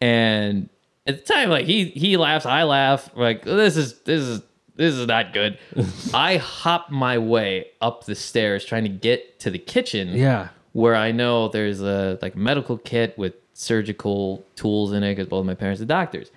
[0.00, 0.68] And
[1.06, 3.10] at the time, like he he laughs, I laugh.
[3.14, 4.42] Like this is this is
[4.74, 5.58] this is not good.
[6.14, 10.08] I hop my way up the stairs trying to get to the kitchen.
[10.08, 10.48] Yeah.
[10.72, 15.44] Where I know there's a like medical kit with surgical tools in it because both
[15.44, 16.30] my parents are doctors.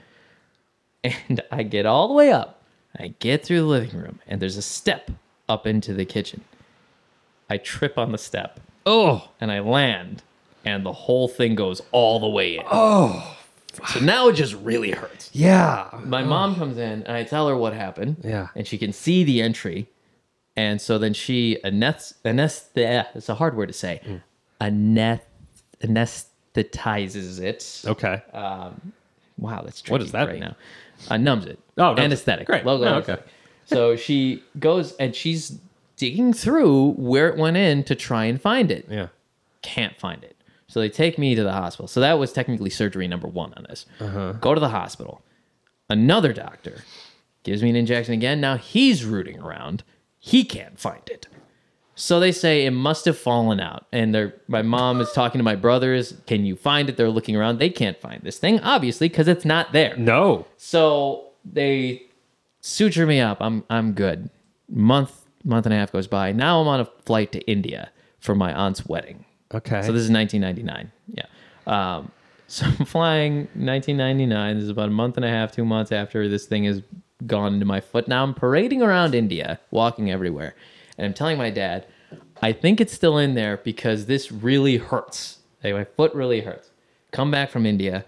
[1.04, 2.64] And I get all the way up.
[2.98, 5.12] I get through the living room and there's a step
[5.48, 6.42] up into the kitchen.
[7.50, 9.30] I trip on the step Oh.
[9.40, 10.24] and I land
[10.66, 12.64] and the whole thing goes all the way in.
[12.72, 13.38] Oh.
[13.90, 15.30] So now it just really hurts.
[15.32, 15.90] Yeah.
[16.04, 18.18] My mom comes in and I tell her what happened.
[18.24, 18.48] Yeah.
[18.56, 19.88] And she can see the entry.
[20.58, 24.02] And so then she aneth aneth it's a hard word to say.
[24.06, 24.22] Mm.
[24.60, 25.26] Aneth
[26.56, 27.82] anesthetizes it.
[27.90, 28.22] Okay.
[28.34, 28.94] Um,
[29.38, 30.42] Wow, that's tricky What does that right mean?
[30.42, 30.56] now.
[31.10, 31.58] Uh, numbs it.
[31.76, 32.04] Oh, numbs it.
[32.04, 32.46] anesthetic.
[32.48, 32.66] Great.
[32.66, 33.18] Logo Oh, okay.
[33.66, 35.58] So she goes and she's
[35.96, 38.86] digging through where it went in to try and find it.
[38.90, 39.08] yeah.
[39.62, 40.36] Can't find it.
[40.68, 41.88] So they take me to the hospital.
[41.88, 43.86] So that was technically surgery number one on this.
[44.00, 44.34] Uh-huh.
[44.34, 45.22] Go to the hospital.
[45.90, 46.84] Another doctor
[47.44, 48.42] gives me an injection again.
[48.42, 49.84] Now he's rooting around.
[50.20, 51.28] He can't find it.
[51.96, 53.86] So they say it must have fallen out.
[53.92, 56.16] And they're, my mom is talking to my brothers.
[56.26, 56.98] Can you find it?
[56.98, 57.60] They're looking around.
[57.60, 59.96] They can't find this thing, obviously, because it's not there.
[59.98, 60.48] No.
[60.58, 62.04] So they
[62.62, 63.38] suture me up.
[63.42, 64.30] I'm I'm good.
[64.70, 66.32] Month month and a half goes by.
[66.32, 69.26] Now I'm on a flight to India for my aunt's wedding.
[69.54, 69.82] Okay.
[69.82, 70.92] So this is 1999.
[71.08, 71.26] Yeah.
[71.68, 72.12] Um,
[72.48, 74.56] so I'm flying 1999.
[74.56, 76.82] This is about a month and a half, two months after this thing has
[77.26, 78.08] gone into my foot.
[78.08, 80.56] Now I'm parading around India, walking everywhere,
[81.02, 81.88] and I'm telling my dad,
[82.44, 85.40] I think it's still in there because this really hurts.
[85.64, 86.70] Like, my foot really hurts.
[87.10, 88.06] Come back from India,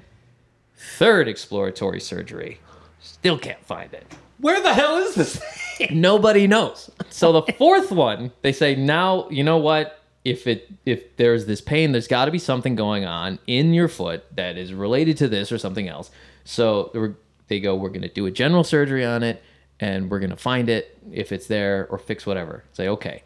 [0.76, 2.60] third exploratory surgery,
[3.00, 4.06] still can't find it.
[4.38, 5.42] Where the hell is this?
[5.92, 6.92] Nobody knows.
[7.10, 10.00] So the fourth one, they say now, you know what?
[10.24, 13.88] If it if there's this pain, there's got to be something going on in your
[13.88, 16.12] foot that is related to this or something else.
[16.44, 17.16] So
[17.48, 19.42] they go, we're going to do a general surgery on it,
[19.80, 22.64] and we're going to find it if it's there or fix whatever.
[22.74, 23.24] Say okay,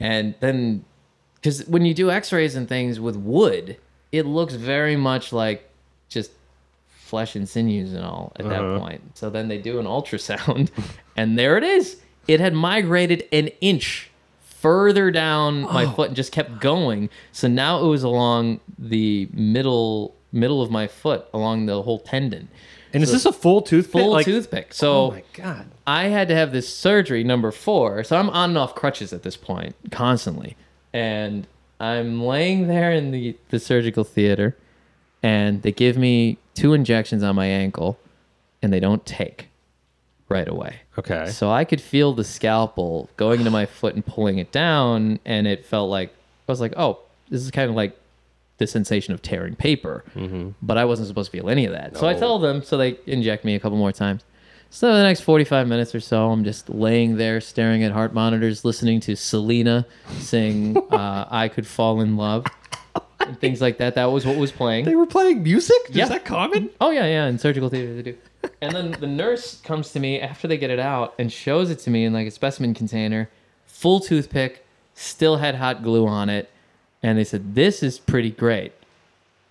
[0.00, 0.84] and then
[1.36, 3.76] because when you do X-rays and things with wood,
[4.12, 5.68] it looks very much like
[6.08, 6.30] just
[6.86, 8.78] flesh and sinews and all at that uh-huh.
[8.78, 9.18] point.
[9.18, 10.70] So then they do an ultrasound,
[11.16, 12.00] and there it is.
[12.28, 14.10] It had migrated an inch
[14.62, 15.90] further down my oh.
[15.90, 17.10] foot and just kept going.
[17.32, 22.48] So now it was along the middle middle of my foot, along the whole tendon.
[22.94, 24.00] And is this a full toothpick?
[24.02, 24.66] Full Like- toothpick.
[24.70, 25.66] Oh so Oh my god.
[25.86, 28.04] I had to have this surgery number four.
[28.04, 30.56] So I'm on and off crutches at this point, constantly.
[30.92, 31.46] And
[31.80, 34.56] I'm laying there in the, the surgical theater,
[35.22, 37.98] and they give me two injections on my ankle,
[38.62, 39.48] and they don't take
[40.28, 40.76] right away.
[40.98, 41.26] Okay.
[41.30, 45.46] So I could feel the scalpel going into my foot and pulling it down, and
[45.46, 46.10] it felt like
[46.48, 47.00] I was like, oh,
[47.30, 47.98] this is kind of like
[48.62, 50.04] the sensation of tearing paper.
[50.62, 51.96] But I wasn't supposed to feel any of that.
[51.96, 54.22] So I tell them, so they inject me a couple more times.
[54.70, 58.64] So the next 45 minutes or so, I'm just laying there staring at heart monitors,
[58.64, 59.84] listening to Selena
[60.18, 62.46] sing uh, I Could Fall in Love
[63.20, 63.96] and things like that.
[63.96, 64.86] That was what was playing.
[64.86, 65.76] They were playing music?
[65.90, 66.04] Yeah.
[66.04, 66.70] Is that common?
[66.80, 67.26] Oh yeah, yeah.
[67.26, 68.16] In surgical theater, they do.
[68.60, 71.78] And then the nurse comes to me after they get it out and shows it
[71.80, 73.28] to me in like a specimen container,
[73.66, 76.50] full toothpick, still had hot glue on it,
[77.02, 78.72] and they said, "This is pretty great.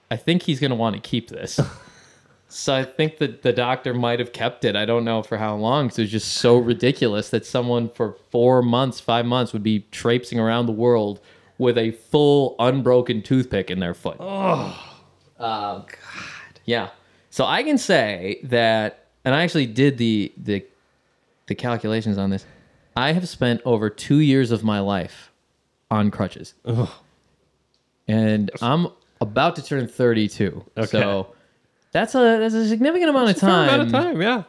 [0.10, 1.60] I think he's gonna want to keep this."
[2.50, 4.76] so I think that the doctor might have kept it.
[4.76, 5.88] I don't know for how long.
[5.88, 9.86] Because it was just so ridiculous that someone for four months, five months would be
[9.92, 11.20] traipsing around the world
[11.58, 14.18] with a full unbroken toothpick in their foot.
[14.20, 15.00] Oh,
[15.40, 16.60] oh God.
[16.66, 16.90] Yeah.
[17.30, 20.66] So I can say that, and I actually did the the
[21.48, 22.46] the calculations on this.
[22.96, 25.32] I have spent over two years of my life
[25.90, 26.54] on crutches,
[28.12, 28.88] and I'm
[29.20, 30.64] about to turn 32.
[30.78, 30.86] Okay.
[30.88, 31.34] So
[31.92, 34.44] that's a that's a significant amount of time, amount of time, yeah.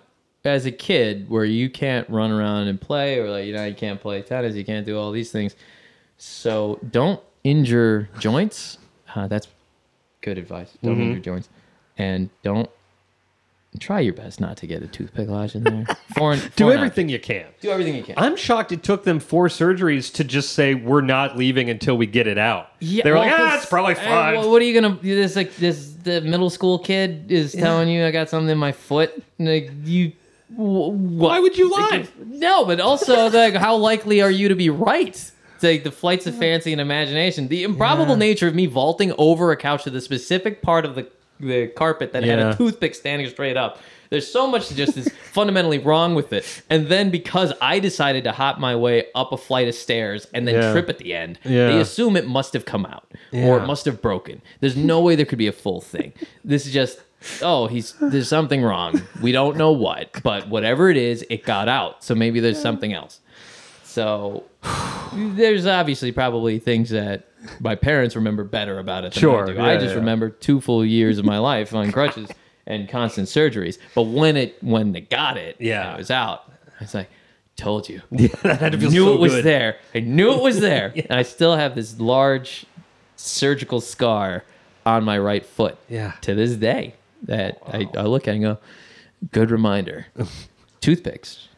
[0.45, 3.75] as a kid where you can't run around and play, or like you know you
[3.75, 5.55] can't play tennis, you can't do all these things.
[6.19, 8.79] So don't injure joints.
[9.15, 9.49] Uh, that's
[10.21, 10.77] good advice.
[10.83, 11.03] Don't Mm-hmm.
[11.03, 11.49] injure joints,
[11.99, 12.71] and don't
[13.81, 15.87] try your best not to get a toothpick lodge in there.
[16.17, 17.47] Foreign, Do foreign everything you can.
[17.61, 18.15] Do everything you can.
[18.19, 22.07] I'm shocked it took them four surgeries to just say we're not leaving until we
[22.07, 22.69] get it out.
[22.81, 24.37] Yeah, they were well, like, ah, it's probably fine.
[24.37, 24.99] well, what are you gonna?
[25.01, 28.73] This like this the middle school kid is telling you I got something in my
[28.73, 29.23] foot.
[29.39, 30.13] Like you,
[30.55, 32.07] wh- Why would you lie?
[32.27, 35.31] No, but also like how likely are you to be right?
[35.63, 37.47] Like the flights of fancy and imagination.
[37.47, 41.09] The improbable nature of me vaulting over a couch to the specific part of the
[41.43, 42.51] the carpet that had Yeah.
[42.53, 43.79] a toothpick standing straight up.
[44.11, 46.45] There's so much that just is fundamentally wrong with it.
[46.71, 50.47] And then because I decided to hop my way up a flight of stairs and
[50.47, 50.73] then Yeah.
[50.73, 51.69] trip at the end, Yeah.
[51.69, 53.57] they assume it must have come out or Yeah.
[53.63, 54.43] it must have broken.
[54.61, 56.13] There's no way there could be a full thing.
[56.45, 57.01] This is just
[57.41, 59.01] oh, he's there's something wrong.
[59.23, 62.03] We don't know what, but whatever it is, it got out.
[62.05, 63.21] So maybe there's something else.
[63.85, 64.45] So
[65.15, 67.25] there's obviously probably things that
[67.61, 69.53] my parents remember better about it than Sure, I do.
[69.55, 69.95] yeah, I just yeah.
[69.97, 72.31] remember two full years of my life on crutches
[72.67, 73.79] and constant surgeries.
[73.95, 75.95] But when it when they got it, Yeah.
[75.95, 76.51] it was out.
[76.81, 77.11] I was like,
[77.57, 78.01] told you.
[78.11, 79.45] that had to I knew so it was good.
[79.45, 79.77] there.
[79.95, 80.93] I knew it was there.
[80.97, 82.65] And I still have this large
[83.17, 84.45] surgical scar
[84.87, 86.13] on my right foot Yeah.
[86.23, 88.59] to this day that I, I look at and go,
[89.33, 90.07] good reminder.
[90.81, 91.49] Toothpicks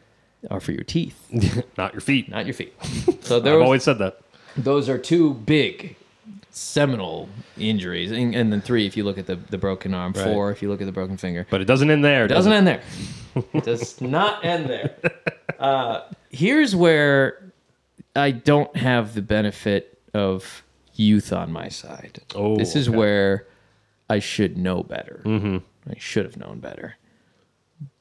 [0.51, 1.17] are for your teeth,
[1.77, 2.29] Not your feet.
[2.29, 2.73] not your feet.
[3.21, 4.19] So I've was, always said that.
[4.57, 5.95] Those are two big
[6.51, 7.27] seminal
[7.57, 8.11] injuries.
[8.11, 10.23] And, and then three, if you look at the, the broken arm, Right.
[10.23, 11.45] four, if you look at the broken finger.
[11.49, 12.25] But it doesn't end there.
[12.25, 12.81] It doesn't end there.
[13.53, 14.95] It does not end there.
[15.57, 16.01] Uh,
[16.31, 17.41] here's where
[18.13, 20.63] I don't have the benefit of
[20.95, 22.19] youth on my side.
[22.35, 22.97] Oh, this is okay.
[22.97, 23.47] where
[24.09, 25.21] I should know better.
[25.23, 25.57] Mm-hmm.
[25.89, 26.97] I should have known better,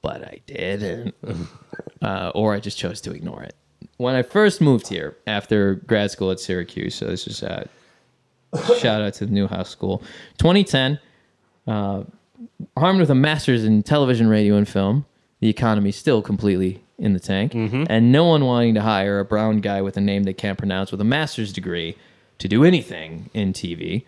[0.03, 1.15] but I didn't,
[2.03, 3.55] uh, or I just chose to ignore it.
[3.97, 7.69] When I first moved here after grad school at Syracuse, so this is a
[8.79, 9.99] shout out to the Newhouse School,
[10.39, 10.99] 2010
[11.67, 12.05] uh,
[12.77, 15.07] armed with a master's in television, radio, and film,
[15.41, 17.55] the economy still completely in the tank,
[17.91, 20.91] and no one wanting to hire a brown guy with a name they can't pronounce
[20.93, 21.97] with a master's degree
[22.39, 24.05] to do anything in TV.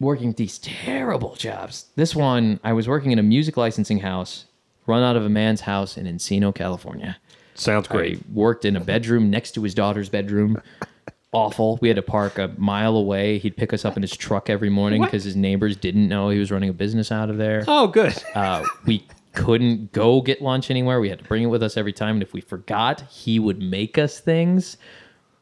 [0.00, 1.86] Working these terrible jobs.
[1.94, 4.46] This one, I was working in a music licensing house
[4.86, 7.18] run out of a man's house in Encino, California.
[7.60, 8.18] Sounds great.
[8.18, 10.60] I worked in a bedroom next to his daughter's bedroom.
[11.32, 11.78] Awful.
[11.80, 13.38] We had to park a mile away.
[13.38, 16.40] He'd pick us up in his truck every morning because his neighbors didn't know he
[16.40, 17.64] was running a business out of there.
[17.68, 18.16] Oh, good.
[18.34, 20.98] Uh, we couldn't go get lunch anywhere.
[21.00, 22.16] We had to bring it with us every time.
[22.16, 24.76] And if we forgot, he would make us things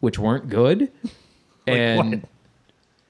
[0.00, 0.90] which weren't good.
[1.66, 2.28] and what?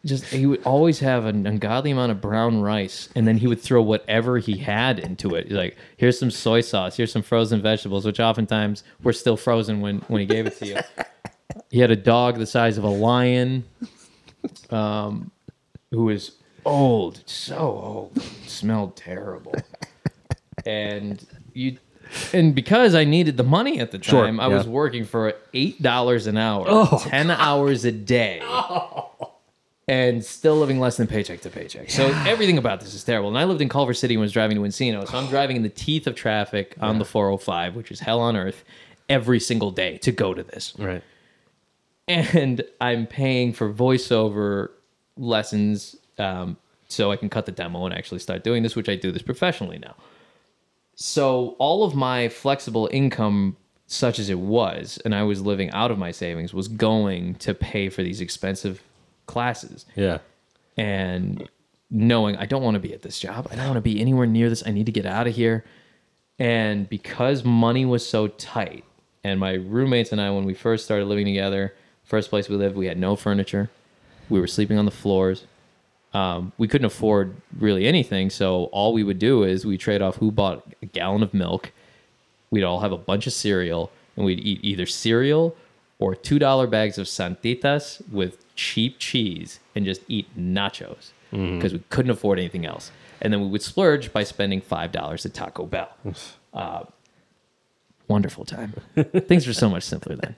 [0.09, 3.61] Just he would always have an ungodly amount of brown rice, and then he would
[3.61, 5.51] throw whatever he had into it.
[5.53, 6.97] Like, "Here's some soy sauce.
[6.97, 10.67] Here's some frozen vegetables," which oftentimes were still frozen when when he gave it to
[10.67, 10.77] you.
[11.71, 13.65] he had a dog the size of a lion,
[14.71, 15.31] um,
[15.91, 16.33] who was
[16.65, 19.55] old, so old, smelled terrible,
[20.67, 21.79] and you.
[22.33, 24.57] And because I needed the money at the Sure, time, I yeah.
[24.57, 28.41] was working for eight dollars an hour, Oh, ten hours a day
[29.89, 31.91] and still living less than paycheck to paycheck.
[31.91, 33.31] So everything about this is terrible.
[33.31, 35.09] And I lived in Culver City and was driving to Encino.
[35.09, 38.37] So I'm driving in the teeth of traffic on the 405, which is hell on
[38.37, 38.65] earth,
[39.09, 40.75] every single day to go to this.
[40.79, 41.03] Right.
[42.07, 44.71] And I'm paying for voiceover
[45.17, 46.57] lessons um,
[46.89, 49.23] so I can cut the demo and actually start doing this, which I do this
[49.23, 49.95] professionally now.
[50.95, 55.91] So all of my flexible income, such as it was, and I was living out
[55.91, 58.83] of my savings, was going to pay for these expensive
[59.29, 60.19] classes Yeah.
[60.77, 61.49] and
[61.91, 63.47] knowing I don't want to be at this job.
[63.51, 64.63] I don't want to be anywhere near this.
[64.67, 65.65] I need to get out of here.
[66.39, 68.85] And because money was so tight,
[69.25, 71.75] and my roommates and I, when we first started living together,
[72.05, 73.71] first place we lived, we had no furniture.
[74.29, 75.45] We were sleeping on the floors.
[76.15, 78.31] Um, we couldn't afford really anything.
[78.31, 81.73] So all we would do is we trade off who bought a gallon of milk.
[82.51, 85.57] We'd all have a bunch of cereal, and we'd eat either cereal
[85.99, 91.11] or $2 bags of Santitas with cheap cheese and just eat nachos
[91.57, 92.91] because we couldn't afford anything else.
[93.21, 95.91] And then we would splurge by spending $5 at Taco Bell.
[96.55, 96.85] Uh,
[98.07, 98.75] wonderful time.
[99.27, 100.37] Things were so much simpler then.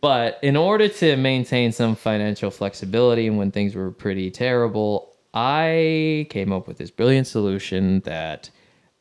[0.00, 6.52] But in order to maintain some financial flexibility when things were pretty terrible, I came
[6.52, 8.50] up with this brilliant solution that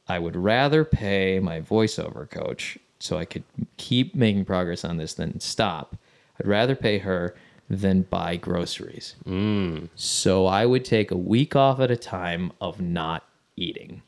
[0.08, 3.44] I would rather pay my voiceover coach so I could
[3.78, 5.96] keep making progress on this than stop.
[6.40, 7.36] I'd rather pay her
[7.70, 9.16] than buy groceries.
[9.26, 9.90] Mm.
[9.96, 13.24] So I would take a week off at a time of not
[13.56, 14.02] eating.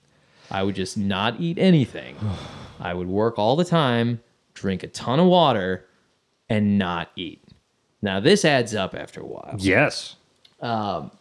[0.52, 2.16] I would just not eat anything.
[2.80, 4.22] I would work all the time,
[4.54, 5.86] drink a ton of water,
[6.50, 7.42] and not eat.
[8.02, 9.56] Now, this adds up after a while.
[9.58, 10.18] Yes.
[10.62, 11.12] Um,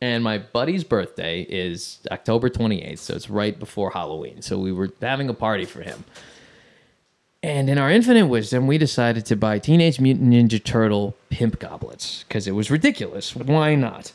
[0.00, 4.42] and my buddy's birthday is October 28th, so it's right before Halloween.
[4.42, 6.04] So we were having a party for him.
[7.44, 12.24] And in our infinite wisdom, we decided to buy Teenage Mutant Ninja Turtle pimp goblets
[12.26, 13.36] because it was ridiculous.
[13.36, 14.12] Why not?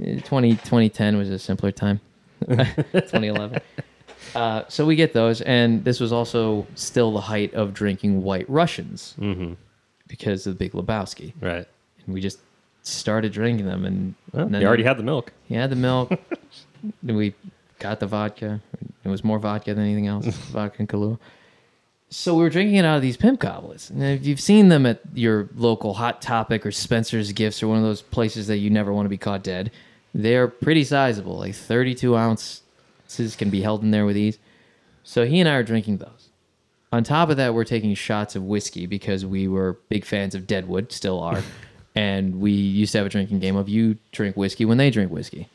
[0.00, 2.00] Eh, 20, 2010 was a simpler time.
[2.46, 3.58] 2011.
[4.36, 8.48] Uh, so we get those, and this was also still the height of drinking White
[8.48, 9.16] Russians
[10.06, 11.32] because of the Big Lebowski.
[11.40, 11.66] Right.
[12.04, 12.38] And we just
[12.84, 15.32] started drinking them, and, Well, you already had the milk.
[15.50, 16.12] had the milk.
[17.02, 17.34] then we
[17.80, 18.60] got the vodka.
[19.02, 20.26] It was more vodka than anything else.
[20.26, 21.18] vodka and Kahlua.
[22.08, 23.90] So we were drinking it out of these pimp goblets.
[23.90, 27.78] And if you've seen them at your local Hot Topic or Spencer's Gifts or one
[27.78, 29.72] of those places that you never want to be caught dead,
[30.14, 32.62] they're pretty sizable, like 32 ounces
[33.36, 34.38] can be held in there with ease.
[35.02, 36.28] So he and I are drinking those.
[36.92, 40.46] On top of that, we're taking shots of whiskey because we were big fans of
[40.46, 41.42] Deadwood, still are.
[41.96, 45.10] and we used to have a drinking game of you drink whiskey when they drink
[45.10, 45.48] whiskey.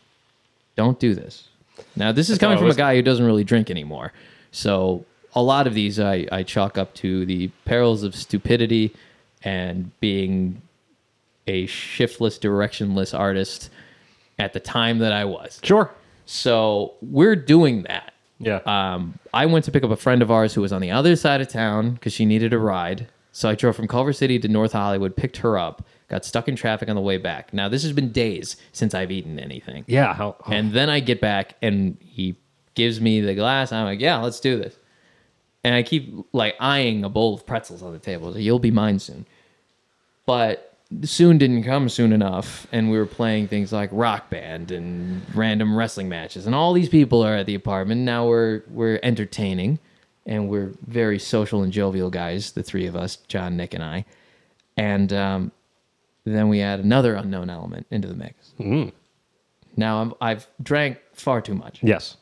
[0.76, 1.48] Don't do this.
[1.96, 4.12] Now, this is coming from a guy who doesn't really drink anymore.
[4.52, 8.94] So a lot of these I, I chalk up to the perils of stupidity
[9.44, 10.62] and being
[11.48, 13.70] a shiftless, directionless artist
[14.40, 15.60] at the time that I was.
[15.64, 15.92] Sure.
[16.26, 18.14] So we're doing that.
[18.40, 18.60] Yeah.
[18.66, 21.16] Um, I went to pick up a friend of ours who was on the other
[21.16, 23.08] side of town because she needed a ride.
[23.34, 26.56] So I drove from Culver City to North Hollywood, picked her up, got stuck in
[26.56, 27.54] traffic on the way back.
[27.54, 29.86] Now, this has been days since I've eaten anything.
[29.88, 30.14] yeah.
[30.14, 32.36] How, how- And then I get back and he
[32.76, 33.72] gives me the glass.
[33.72, 34.76] I'm like, yeah, let's do this.
[35.64, 38.34] And I keep like eyeing a bowl of pretzels on the table.
[38.34, 39.26] So You'll be mine soon.
[40.26, 42.68] But soon didn't come soon enough.
[42.72, 46.46] And we were playing things like rock band and random wrestling matches.
[46.46, 48.02] And all these people are at the apartment.
[48.02, 49.80] Now we're we're entertaining
[50.26, 54.06] and we're very social and jovial guys, the three of us, John, Nick, and I.
[54.78, 55.52] And um,
[56.26, 58.52] then we add another unknown element into the mix.
[59.78, 62.18] Now I'm, I've drank far too much, yes.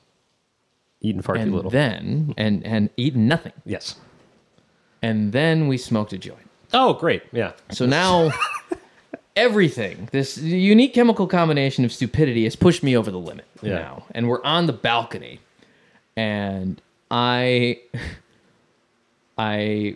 [1.01, 1.71] Eating far too and little.
[1.71, 3.95] then and and eaten nothing, yes.
[5.01, 6.49] and then we smoked a joint.
[6.73, 7.23] Oh, great.
[7.31, 7.53] Yeah.
[7.71, 8.31] So now
[9.35, 13.75] everything, this unique chemical combination of stupidity, has pushed me over the limit Yeah.
[13.75, 15.39] now, and we're on the balcony,
[16.17, 17.79] and I,
[19.37, 19.95] I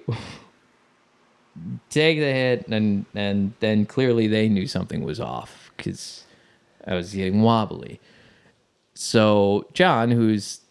[1.90, 6.24] take the hit, and and then clearly they knew something was off because
[6.88, 8.00] I was getting wobbly.
[8.94, 10.62] So John, who's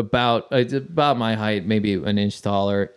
[0.00, 2.90] about uh, about my height, maybe an inch taller,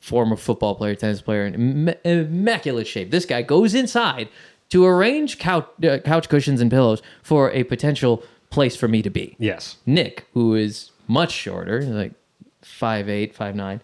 [0.00, 3.10] former football player, tennis player, in Im- immaculate shape.
[3.10, 4.28] This guy goes inside
[4.70, 9.10] to arrange couch uh, couch cushions and pillows for a potential place for me to
[9.10, 9.34] be.
[9.38, 9.76] Yes.
[9.86, 12.12] Nick, who is much shorter, like
[12.62, 13.80] five eight, five nine,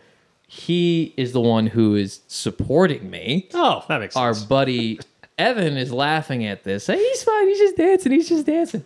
[0.47, 3.49] he is the one who is supporting me.
[3.55, 4.47] Oh, that makes Our sense.
[4.47, 5.01] buddy
[5.39, 6.87] Evan is laughing at this.
[6.87, 7.49] Hey, he's fine.
[7.49, 8.13] He's just dancing.
[8.13, 8.85] He's just dancing.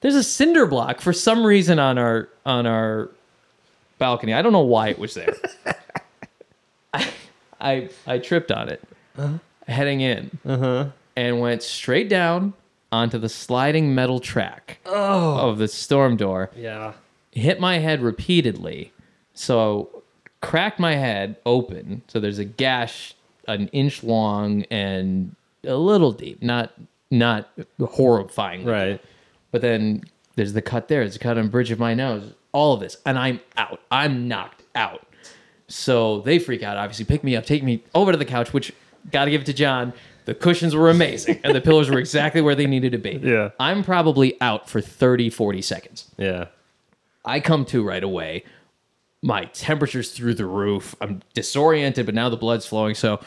[0.00, 3.10] There's a cinder block for some reason on our on our
[3.98, 4.32] balcony.
[4.34, 5.34] I don't know why it was there.
[6.94, 7.10] I,
[7.60, 8.82] I I tripped on it
[9.16, 9.38] uh-huh.
[9.68, 10.86] heading in uh-huh.
[11.16, 12.54] and went straight down
[12.92, 15.38] onto the sliding metal track oh.
[15.38, 16.94] of the storm door yeah.
[17.30, 18.92] hit my head repeatedly.
[19.34, 20.02] So
[20.40, 22.02] cracked my head open.
[22.08, 23.14] So there's a gash
[23.46, 25.34] an inch long and
[25.64, 26.72] a little deep, not
[27.10, 28.64] not horrifying.
[28.64, 29.00] Right.
[29.50, 30.04] But then
[30.36, 31.00] there's the cut there.
[31.00, 32.32] There's a cut on the bridge of my nose.
[32.52, 32.96] All of this.
[33.06, 33.80] And I'm out.
[33.90, 35.06] I'm knocked out.
[35.68, 38.72] So they freak out, obviously, pick me up, take me over to the couch, which
[39.12, 39.92] gotta give it to John.
[40.24, 43.20] The cushions were amazing and the pillows were exactly where they needed to be.
[43.22, 43.50] Yeah.
[43.60, 46.10] I'm probably out for 30, 40 seconds.
[46.16, 46.46] Yeah.
[47.24, 48.44] I come to right away.
[49.22, 50.96] My temperature's through the roof.
[51.00, 53.20] I'm disoriented, but now the blood's flowing, so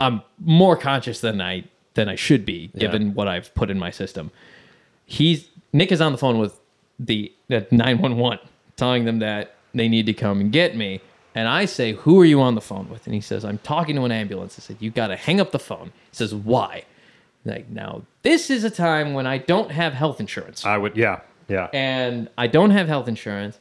[0.00, 1.64] I'm more conscious than I
[1.94, 4.30] than I should be, given what I've put in my system.
[5.06, 6.58] He's Nick is on the phone with
[6.98, 7.32] the
[7.70, 8.38] nine one one,
[8.76, 11.00] telling them that they need to come and get me.
[11.34, 13.94] And I say, "Who are you on the phone with?" And he says, "I'm talking
[13.96, 16.84] to an ambulance." I said, "You got to hang up the phone." He says, "Why?"
[17.44, 20.96] Like now, this is a time when I don't have health insurance I would.
[20.96, 21.20] Yeah.
[21.48, 21.68] Yeah.
[21.72, 23.60] and I don't have health insurance.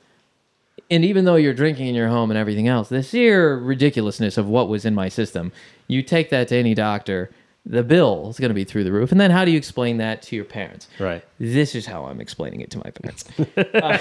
[0.89, 4.47] And even though you're drinking in your home and everything else, this sheer ridiculousness of
[4.47, 5.51] what was in my system,
[5.87, 7.29] you take that to any doctor,
[7.65, 9.11] the bill is going to be through the roof.
[9.11, 10.87] And then how do you explain that to your parents?
[10.99, 11.23] Right.
[11.39, 13.25] This is how I'm explaining it to my parents.
[13.75, 13.97] Uh,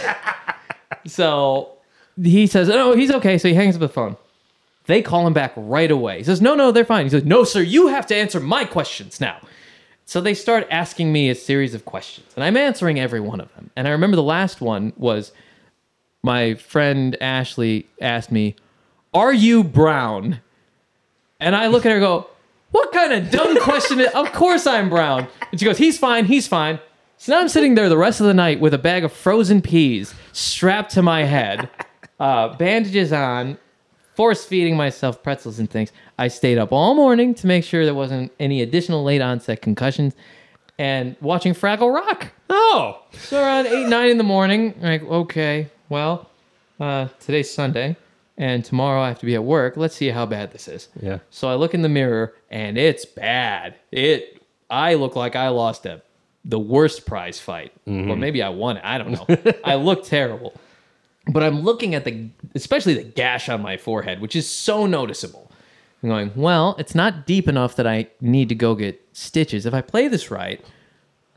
[1.06, 1.72] so
[2.20, 4.16] he says, "Oh, he's okay." So he hangs up the phone.
[4.86, 6.18] They call him back right away.
[6.18, 8.64] He says, "No, no, they're fine." He says, "No, sir, you have to answer my
[8.64, 9.38] questions now."
[10.06, 13.52] So they start asking me a series of questions, and I'm answering every one of
[13.54, 13.70] them.
[13.76, 15.32] And I remember the last one was
[16.22, 18.54] my friend Ashley asked me,
[19.12, 20.40] "Are you brown?"
[21.40, 22.28] And I look at her and go,
[22.74, 24.00] "What kind of dumb question?
[24.00, 26.24] Is, of course I'm brown." And she goes, "He's fine.
[26.24, 26.80] He's fine."
[27.18, 29.62] So now I'm sitting there the rest of the night with a bag of frozen
[29.62, 31.70] peas strapped to my head,
[32.18, 33.58] uh, bandages on,
[34.14, 35.92] force feeding myself pretzels and things.
[36.18, 40.14] I stayed up all morning to make sure there wasn't any additional late onset concussions,
[40.76, 42.32] and watching Fraggle Rock.
[42.50, 43.02] Oh.
[43.12, 46.28] So around eight, nine in the morning, like, okay, well,
[46.80, 47.96] uh, today's Sunday,
[48.37, 49.76] and tomorrow I have to be at work.
[49.76, 50.89] Let's see how bad this is.
[51.01, 51.18] Yeah.
[51.30, 53.76] So I look in the mirror, and it's bad.
[53.93, 56.03] It, I look like I lost a,
[56.45, 58.11] the worst prize fight, mm-hmm.
[58.11, 58.85] or maybe I won it.
[58.85, 59.55] I don't know.
[59.64, 60.55] I look terrible,
[61.28, 65.51] but I'm looking at the, especially the gash on my forehead, which is so noticeable.
[66.03, 69.64] I'm going, well, it's not deep enough that I need to go get stitches.
[69.64, 70.62] If I play this right,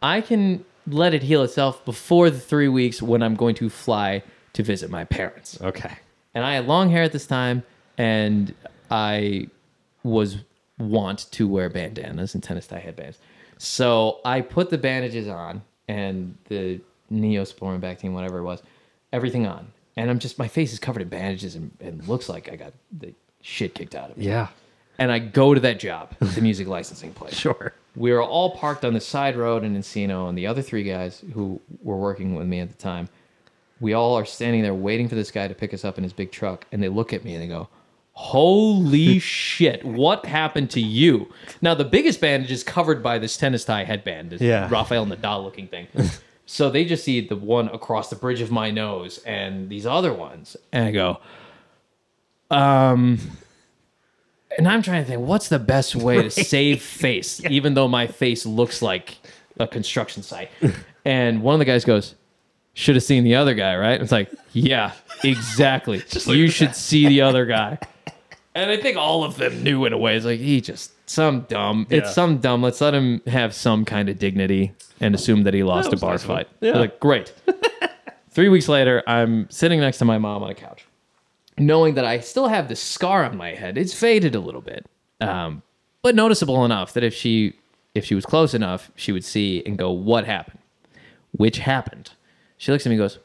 [0.02, 4.24] I can let it heal itself before the three weeks when I'm going to fly
[4.54, 5.58] to visit my parents.
[5.62, 5.98] Okay.
[6.38, 7.64] And I had long hair at this time,
[7.98, 8.54] and
[8.92, 9.48] I
[10.04, 10.38] was
[10.78, 13.18] want to wear bandanas and tennis tie headbands.
[13.58, 16.80] So I put the bandages on and the
[17.12, 18.62] Neosporin vaccine, whatever it was,
[19.12, 19.66] everything on.
[19.96, 22.74] And I'm just, my face is covered in bandages and, and looks like I got
[22.96, 24.28] the shit kicked out of me.
[24.28, 24.50] Yeah.
[25.00, 27.34] And I go to that job, the music licensing place.
[27.40, 27.74] Sure.
[27.96, 31.24] We were all parked on the side road in Encino, and the other three guys
[31.34, 33.10] who were working with me at the time,
[33.80, 36.14] we all are standing there waiting for this guy to pick us up in his
[36.14, 37.70] big truck, and they look at me and they go,
[38.14, 41.32] Holy shit, what happened to you?
[41.62, 44.68] Now, the biggest bandage is covered by this tennis tie headband, this Yeah.
[44.72, 45.88] Rafael Nadal looking thing.
[46.48, 50.14] so they just see the one across the bridge of my nose and these other
[50.14, 51.20] ones, and I go,
[52.50, 53.20] um,
[54.58, 58.08] and I'm trying to think, what's the best way to save face, even though my
[58.08, 59.18] face looks like
[59.60, 60.50] a construction site?
[61.06, 62.16] And one of the guys goes,
[62.78, 64.00] should have seen the other guy, right?
[64.00, 64.92] It's like, yeah,
[65.24, 66.04] exactly.
[66.28, 67.80] you should see the other guy.
[68.56, 70.16] And I think all of them knew in a way.
[70.18, 71.86] It's like he just some dumb.
[71.92, 72.00] Yeah.
[72.00, 72.64] It's some dumb.
[72.64, 76.02] Let's let him have some kind of dignity and assume that he lost That a
[76.02, 76.36] bar nice of him.
[76.38, 76.48] fight.
[76.62, 76.72] Yeah.
[76.80, 77.32] Like great.
[78.32, 80.88] Three weeks later, I'm sitting next to my mom on a couch,
[81.60, 83.78] knowing that I still have this scar on my head.
[83.78, 84.88] It's faded a little bit,
[85.22, 85.62] um,
[86.02, 87.54] but noticeable enough that if she
[87.94, 90.58] if she was close enough, she would see and go, "What happened?"
[91.32, 92.10] Which happened.
[92.58, 93.20] She looks at me and goes,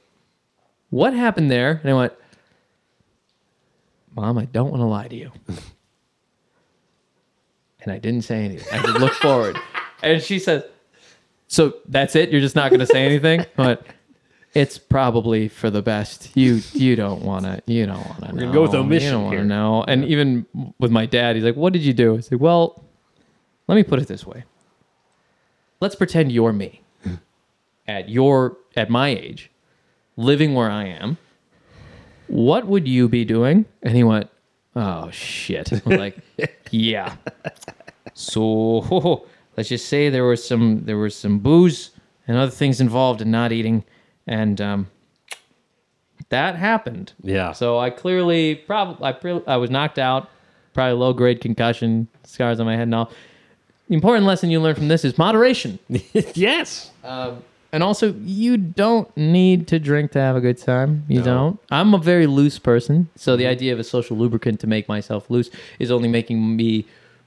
[0.90, 1.80] What happened there?
[1.82, 2.12] And I went,
[4.14, 5.32] Mom, I don't want to lie to you.
[7.80, 8.68] and I didn't say anything.
[8.72, 9.56] I just looked forward.
[10.04, 10.64] And she says,
[11.46, 12.30] So that's it?
[12.30, 13.46] You're just not going to say anything?
[13.54, 13.86] But
[14.52, 16.36] it's probably for the best.
[16.36, 17.62] You you don't want to.
[17.66, 18.32] You don't want to.
[18.34, 19.46] We're gonna go with You omission don't want to here.
[19.46, 19.84] know.
[19.84, 20.44] And even
[20.80, 22.84] with my dad, he's like, "What did you do?" I said, "Well,
[23.68, 24.42] let me put it this way.
[25.80, 26.82] Let's pretend you're me
[27.86, 29.50] at your at my age,
[30.16, 31.18] living where I am,
[32.26, 33.64] what would you be doing?
[33.82, 34.30] And he went,
[34.74, 35.72] Oh shit.
[35.72, 36.18] I was like,
[36.70, 37.16] Yeah.
[38.14, 39.26] So
[39.56, 41.90] let's just say there was some there was some booze
[42.26, 43.84] and other things involved in not eating,
[44.26, 44.86] and um,
[46.28, 47.12] that happened.
[47.22, 47.52] Yeah.
[47.52, 50.30] So I clearly probably I, pre- I was knocked out,
[50.72, 53.10] probably low grade concussion, scars on my head and all.
[53.88, 55.78] The important lesson you learn from this is moderation.
[55.88, 56.90] yes.
[57.72, 61.04] And also, you don't need to drink to have a good time.
[61.08, 61.58] You don't.
[61.70, 65.30] I'm a very loose person, so the idea of a social lubricant to make myself
[65.30, 65.48] loose
[65.78, 66.86] is only making me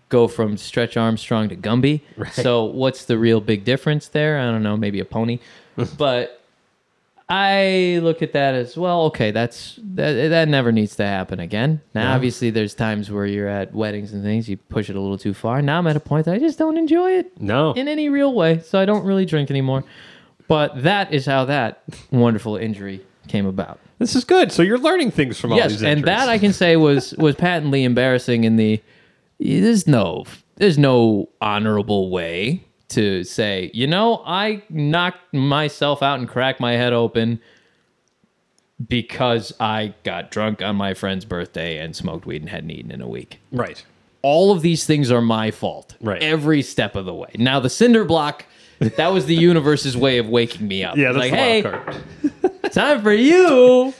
[0.10, 2.02] go from Stretch Armstrong to Gumby.
[2.32, 4.38] So, what's the real big difference there?
[4.40, 4.78] I don't know.
[4.78, 5.40] Maybe a pony,
[5.98, 6.42] but
[7.28, 9.06] I look at that as well.
[9.06, 10.30] Okay, that's that.
[10.30, 11.82] That never needs to happen again.
[11.96, 15.18] Now, obviously, there's times where you're at weddings and things, you push it a little
[15.18, 15.64] too far.
[15.64, 17.74] Now I'm at a point that I just don't enjoy it No.
[17.74, 19.84] in any real way, so I don't really drink anymore.
[20.48, 23.80] But that is how that wonderful injury came about.
[23.98, 24.52] This is good.
[24.52, 25.98] So you're learning things from all yes, these injuries.
[25.98, 28.44] and that I can say was was patently embarrassing.
[28.44, 28.82] In the
[29.40, 30.26] there's no
[30.58, 36.74] there's no honorable way to say you know I knocked myself out and cracked my
[36.74, 37.42] head open
[38.88, 43.02] because I got drunk on my friend's birthday and smoked weed and hadn't eaten in
[43.02, 43.84] a week right.
[44.22, 45.96] all of these things are my fault.
[46.02, 46.22] Right.
[46.22, 47.30] Every step of the way.
[47.38, 48.46] Now the cinder block,
[48.80, 50.98] that was the universe's way of waking me up.
[50.98, 52.72] Yeah, that's like, the hey, wild card.
[52.72, 53.94] time for you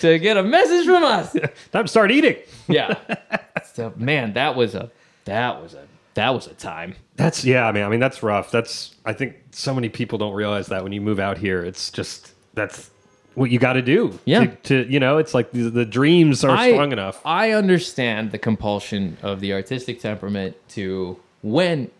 [0.00, 1.32] to get a message from us.
[1.72, 2.36] Time to start eating.
[2.68, 2.94] Yeah.
[3.72, 4.90] So man, that was a
[5.26, 6.96] that was a that was a time.
[7.16, 7.66] That's yeah.
[7.66, 8.50] I mean, I mean that's rough.
[8.50, 11.90] That's I think so many people don't realize that when you move out here, it's
[11.90, 12.90] just that's
[13.34, 14.18] what you got to do.
[14.24, 14.40] Yeah.
[14.46, 17.20] To, to you know, it's like the, the dreams are I- strong enough.
[17.24, 21.90] I understand the compulsion of the artistic temperament to when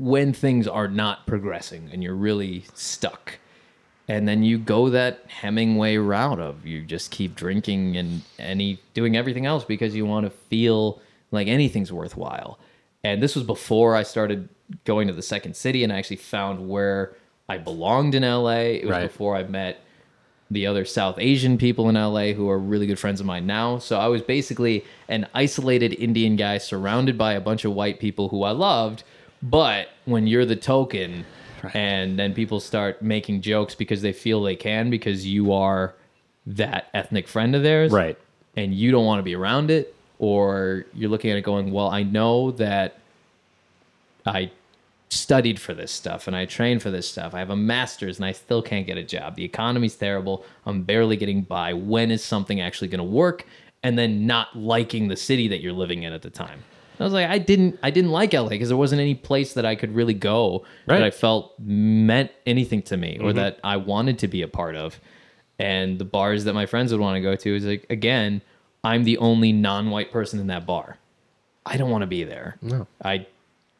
[0.00, 3.38] when things are not progressing and you're really stuck.
[4.08, 9.14] And then you go that Hemingway route of you just keep drinking and any doing
[9.14, 12.58] everything else because you want to feel like anything's worthwhile.
[13.04, 14.48] And this was before I started
[14.86, 17.14] going to the Second City and I actually found where
[17.46, 18.78] I belonged in LA.
[18.80, 19.02] It was Right.
[19.02, 19.80] before I met
[20.50, 23.76] the other South Asian people in LA who are really good friends of mine now.
[23.78, 28.30] So I was basically an isolated Indian guy surrounded by a bunch of white people
[28.30, 29.04] who I loved.
[29.42, 31.24] But when you're the token,
[31.74, 35.94] and then people start making jokes because they feel they can because you are
[36.46, 38.18] that ethnic friend of theirs, Right.
[38.56, 41.88] And you don't want to be around it, or you're looking at it going, well,
[41.88, 42.98] I know that
[44.26, 44.50] I
[45.08, 47.34] studied for this stuff and I trained for this stuff.
[47.34, 49.34] I have a master's and I still can't get a job.
[49.34, 50.44] The economy's terrible.
[50.66, 51.74] I'm barely getting by.
[51.74, 53.44] When is something actually going to work?
[53.82, 56.62] And then not liking the city that you're living in at the time.
[57.00, 59.64] I was like, I didn't, I didn't like LA because there wasn't any place that
[59.64, 60.98] I could really go Right.
[60.98, 64.74] that I felt meant anything to me or that I wanted to be a part
[64.76, 65.00] of.
[65.58, 68.40] And the bars that my friends would want to go to is like, again,
[68.82, 70.96] I'm the only non-white person in that bar.
[71.66, 72.56] I don't want to be there.
[72.62, 72.86] No.
[73.04, 73.26] I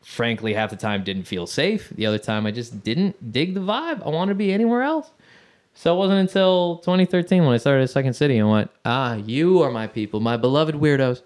[0.03, 1.89] frankly half the time didn't feel safe.
[1.91, 4.05] The other time I just didn't dig the vibe.
[4.05, 5.11] I wanted to be anywhere else.
[5.75, 9.63] So it wasn't until 2013 when I started at Second City and went, ah, you
[9.63, 11.23] are my people, my beloved weirdos.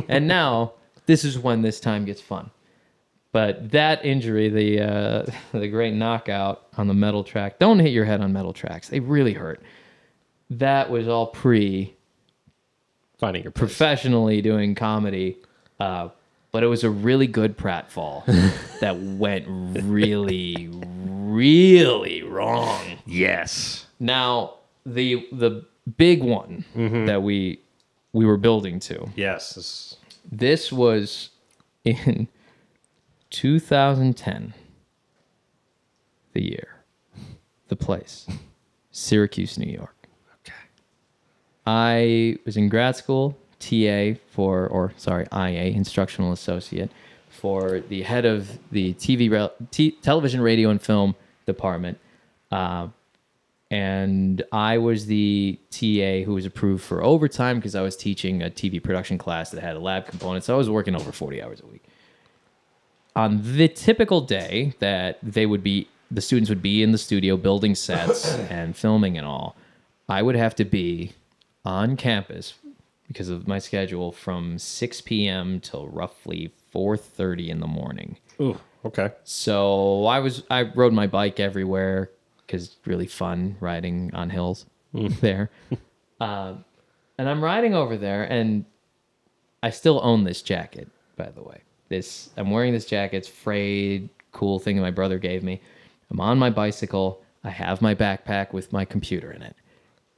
[0.08, 0.72] and now
[1.06, 2.50] this is when this time gets fun.
[3.32, 5.26] But that injury, the uh,
[5.58, 8.88] the great knockout on the metal track, don't hit your head on metal tracks.
[8.88, 9.62] They really hurt.
[10.50, 11.94] That was all pre
[13.18, 13.60] Finding your place.
[13.70, 15.38] professionally doing comedy,
[15.80, 16.08] uh,
[16.52, 18.24] but it was a really good pratfall
[18.80, 22.98] that went really, really wrong.
[23.06, 23.86] Yes.
[23.98, 24.54] Now
[24.86, 25.64] the the
[25.96, 27.60] big one that we
[28.12, 29.08] we were building to.
[29.16, 29.96] Yes.
[30.30, 31.30] This- was
[31.84, 32.28] in
[33.30, 34.54] 2010.
[36.32, 36.82] The year,
[37.68, 38.26] the place,
[38.90, 40.08] Syracuse, New York.
[40.40, 40.52] Okay.
[41.64, 46.90] I was in grad school, TA for, or sorry, IA, instructional associate,
[47.28, 51.14] for the head of the TV, t- television, radio, and film
[51.46, 51.98] department.
[52.50, 52.88] Uh,
[53.74, 58.48] and I was the TA who was approved for overtime because I was teaching a
[58.48, 60.44] TV production class that had a lab component.
[60.44, 61.82] So I was working over 40 hours a week.
[63.16, 67.36] On the typical day that they would be, the students would be in the studio
[67.36, 69.56] building sets and filming and all,
[70.08, 71.10] I would have to be
[71.64, 72.54] on campus
[73.08, 75.58] because of my schedule from 6 p.m.
[75.58, 78.18] till roughly 4:30 in the morning.
[78.40, 78.56] Ooh.
[78.84, 79.10] Okay.
[79.24, 82.10] So I was I rode my bike everywhere
[82.46, 85.50] because it's really fun riding on hills there.
[86.20, 86.64] Um,
[87.18, 88.64] and I'm riding over there, and
[89.62, 91.62] I still own this jacket, by the way.
[91.88, 93.18] This I'm wearing this jacket.
[93.18, 95.60] It's frayed, cool thing that my brother gave me.
[96.10, 97.22] I'm on my bicycle.
[97.42, 99.56] I have my backpack with my computer in it,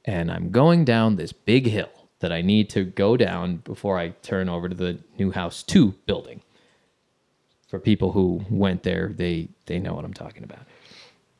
[0.05, 4.09] and I'm going down this big hill that I need to go down before I
[4.09, 6.41] turn over to the Newhouse two building
[7.67, 10.61] for people who went there, they they know what I'm talking about.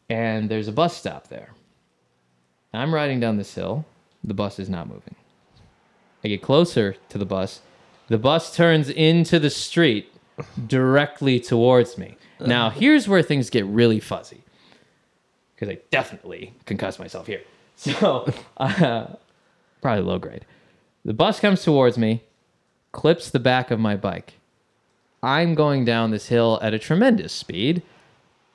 [0.10, 1.52] And there's a bus stop there.
[2.74, 3.86] I'm riding down this hill.
[4.24, 5.16] The bus is not moving.
[6.24, 7.62] I get closer to the bus.
[8.08, 10.12] The bus turns into the street
[10.68, 12.18] directly towards me.
[12.40, 14.44] Now, here's where things get really fuzzy.
[15.56, 17.42] Because I definitely concussed myself here.
[17.80, 18.28] So,
[18.58, 19.06] uh,
[19.84, 20.46] probably low grade.
[21.06, 22.24] The bus comes towards me,
[22.92, 24.34] clips the back of my bike.
[25.22, 27.84] I'm going down this hill at a tremendous speed.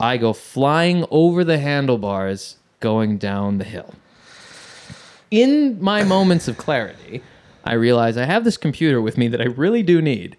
[0.03, 3.93] I go flying over the handlebars going down the hill.
[5.31, 7.23] In my moments of clarity,
[7.63, 10.35] I realize I have this computer with me that I really do need.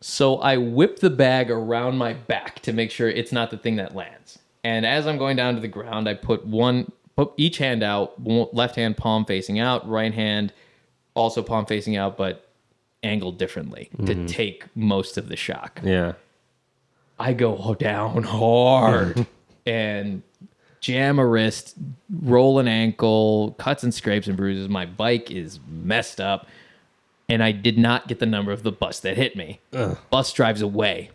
[0.00, 3.76] So I whip the bag around my back to make sure it's not the thing
[3.76, 4.38] that lands.
[4.64, 8.14] And as I'm going down to the ground, I put one, put each hand out,
[8.24, 10.54] left hand palm facing out, right hand
[11.12, 12.48] also palm facing out, but
[13.02, 14.26] angled differently to mm-hmm.
[14.26, 15.80] take most of the shock.
[15.84, 16.14] Yeah.
[17.18, 19.26] I go down hard
[19.66, 20.22] and
[20.80, 21.76] jam a wrist,
[22.22, 24.68] roll an ankle, cuts and scrapes and bruises.
[24.68, 26.46] My bike is messed up.
[27.26, 29.58] And I did not get the number of the bus that hit me.
[30.10, 31.10] Bus drives away.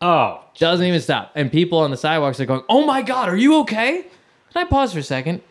[0.00, 0.42] Oh.
[0.58, 1.30] Doesn't even stop.
[1.36, 3.98] And people on the sidewalks are going, Oh my God, are you okay?
[4.00, 5.42] And I pause for a second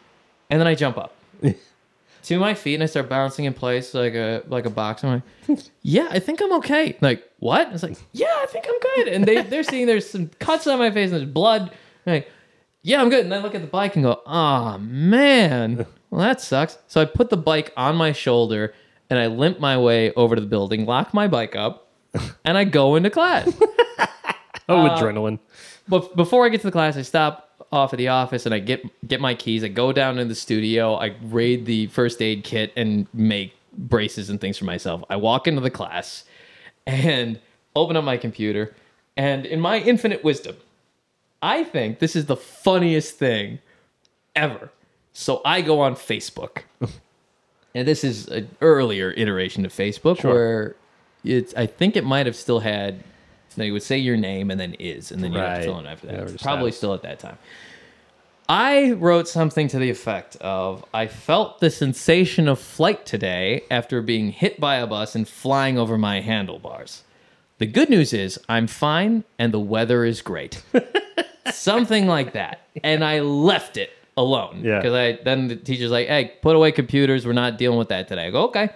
[0.50, 1.16] and then I jump up
[2.24, 5.04] to my feet and I start bouncing in place like a like a box.
[5.06, 6.98] I'm like, Yeah, I think I'm okay.
[7.00, 7.74] Like, what?
[7.74, 9.08] It's like, Yeah, I think I'm good.
[9.10, 11.72] And they, they're seeing there's some cuts on my face and there's blood.
[12.06, 12.32] I'm like,
[12.82, 13.26] yeah, I'm good.
[13.26, 16.78] And I look at the bike and go, oh man, well that sucks.
[16.88, 18.74] So I put the bike on my shoulder
[19.10, 21.90] and I limp my way over to the building, lock my bike up,
[22.46, 23.54] and I go into class.
[24.70, 25.40] Oh, uh, adrenaline.
[25.90, 28.60] But before I get to the class, I stop off at the office and I
[28.60, 29.62] get get my keys.
[29.62, 30.96] I go down to the studio.
[30.96, 35.04] I raid the first aid kit and make braces and things for myself.
[35.10, 36.24] I walk into the class
[36.86, 37.40] and
[37.76, 38.74] open up my computer.
[39.16, 40.58] And in my infinite wisdom,
[41.42, 43.60] I think this is the funniest thing
[44.36, 44.72] ever.
[45.14, 46.64] So I go on Facebook.
[47.76, 50.76] and this is an earlier iteration of Facebook where
[51.24, 53.04] it's I think it might have still had
[53.58, 55.80] no, you would say your name and then is, and then you have to fill
[55.80, 56.30] in after that.
[56.30, 57.38] Yeah, probably still at that time.
[58.50, 64.02] I wrote something to the effect of I felt the sensation of flight today after
[64.02, 67.04] being hit by a bus and flying over my handlebars.
[67.60, 70.62] The good news is I'm fine and the weather is great.
[71.52, 72.62] something like that.
[72.84, 74.62] And I left it alone.
[74.64, 74.80] Yeah.
[74.80, 77.26] Because I then the teacher's like, hey, put away computers.
[77.26, 78.28] We're not dealing with that today.
[78.28, 78.70] I go, okay.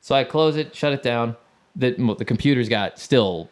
[0.00, 1.36] So I close it, shut it down.
[1.76, 3.48] The, the computers got still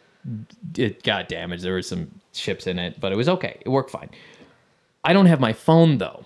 [0.77, 1.63] it got damaged.
[1.63, 3.59] There were some chips in it, but it was okay.
[3.61, 4.09] It worked fine.
[5.03, 6.25] I don't have my phone though.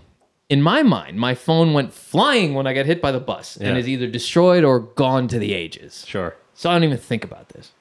[0.50, 3.68] In my mind, my phone went flying when I got hit by the bus and
[3.76, 3.78] Yeah.
[3.78, 6.06] is either destroyed or gone to the ages.
[6.08, 6.36] Sure.
[6.54, 7.72] So I don't even think about this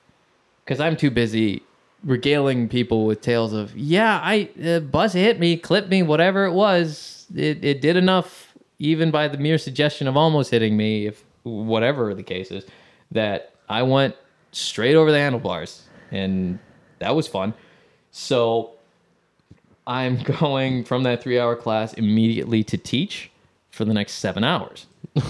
[0.64, 1.62] because I'm too busy
[2.04, 6.52] regaling people with tales of yeah, I uh, bus hit me, clipped me, whatever it
[6.52, 7.26] was.
[7.34, 12.14] It it did enough, even by the mere suggestion of almost hitting me, if whatever
[12.14, 12.64] the case is,
[13.12, 14.14] that I went
[14.52, 16.58] straight over the handlebars, and
[16.98, 17.54] that was fun.
[18.10, 18.72] So
[19.86, 23.30] I'm going from that three hour class immediately to teach
[23.70, 24.86] for the next seven hours.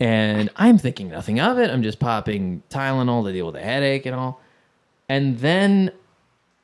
[0.00, 1.70] and I'm thinking nothing of it.
[1.70, 4.40] I'm just popping Tylenol to deal with the headache and all.
[5.08, 5.92] And then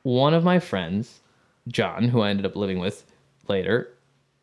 [0.03, 1.21] one of my friends,
[1.67, 3.05] John, who I ended up living with
[3.47, 3.91] later,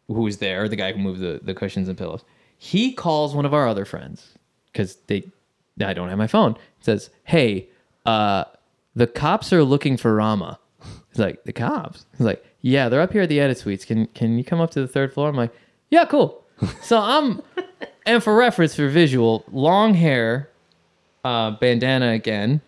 [0.07, 2.25] who was there, the guy who moved the, the cushions and pillows,
[2.57, 4.35] he calls one of our other friends
[4.73, 5.31] because they
[5.81, 6.57] I don't have my phone.
[6.81, 7.69] Says, "Hey,
[8.05, 8.45] uh,
[8.97, 10.59] the cops are looking for Rama."
[11.11, 13.85] He's like, "The cops?" He's like, "Yeah, they're up here at the edit suites.
[13.85, 15.53] Can can you come up to the third floor?" I'm like,
[15.91, 16.45] "Yeah, cool."
[16.83, 17.41] so I'm,
[18.05, 20.51] and for reference for visual, long hair,
[21.25, 22.61] uh, bandana again,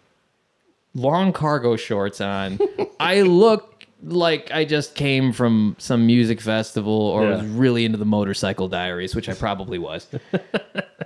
[0.94, 2.58] long cargo shorts on.
[3.00, 7.36] I look like I just came from some music festival or Yeah.
[7.38, 10.06] was really into the motorcycle diaries, which I probably was.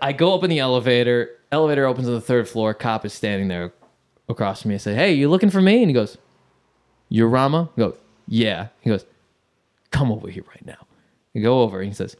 [0.03, 1.30] I go up in the elevator.
[1.51, 2.74] Elevator opens on the third floor.
[2.74, 3.72] Cop is standing there
[4.28, 4.74] across from me.
[4.74, 6.18] I say, "Hey, you looking for me?" And he goes,
[7.09, 7.97] "You're Rama?" I go,
[8.27, 9.05] "Yeah." He goes,
[9.91, 10.87] "Come over here right now."
[11.35, 11.81] I go over.
[11.81, 12.16] And he says,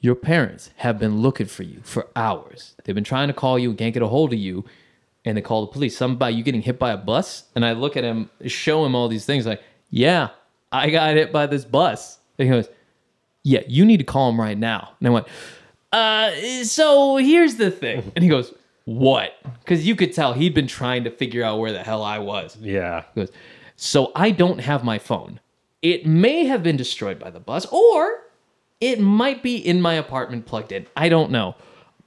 [0.00, 2.74] "Your parents have been looking for you for hours.
[2.84, 4.64] They've been trying to call you, and can't get a hold of you,
[5.24, 5.96] and they call the police.
[5.96, 8.94] Something about you getting hit by a bus." And I look at him, show him
[8.94, 10.30] all these things, like, "Yeah,
[10.72, 12.68] I got hit by this bus." And he goes,
[13.42, 14.90] yeah, you need to call him right now.
[14.98, 15.26] And I went,
[15.92, 16.30] uh,
[16.64, 18.12] so here's the thing.
[18.14, 18.52] And he goes,
[18.84, 19.34] what?
[19.60, 22.56] Because you could tell he'd been trying to figure out where the hell I was.
[22.60, 23.04] Yeah.
[23.14, 23.30] He goes,
[23.82, 25.40] so I don't have my phone.
[25.80, 28.24] It may have been destroyed by the bus, or
[28.78, 30.86] it might be in my apartment plugged in.
[30.94, 31.54] I don't know.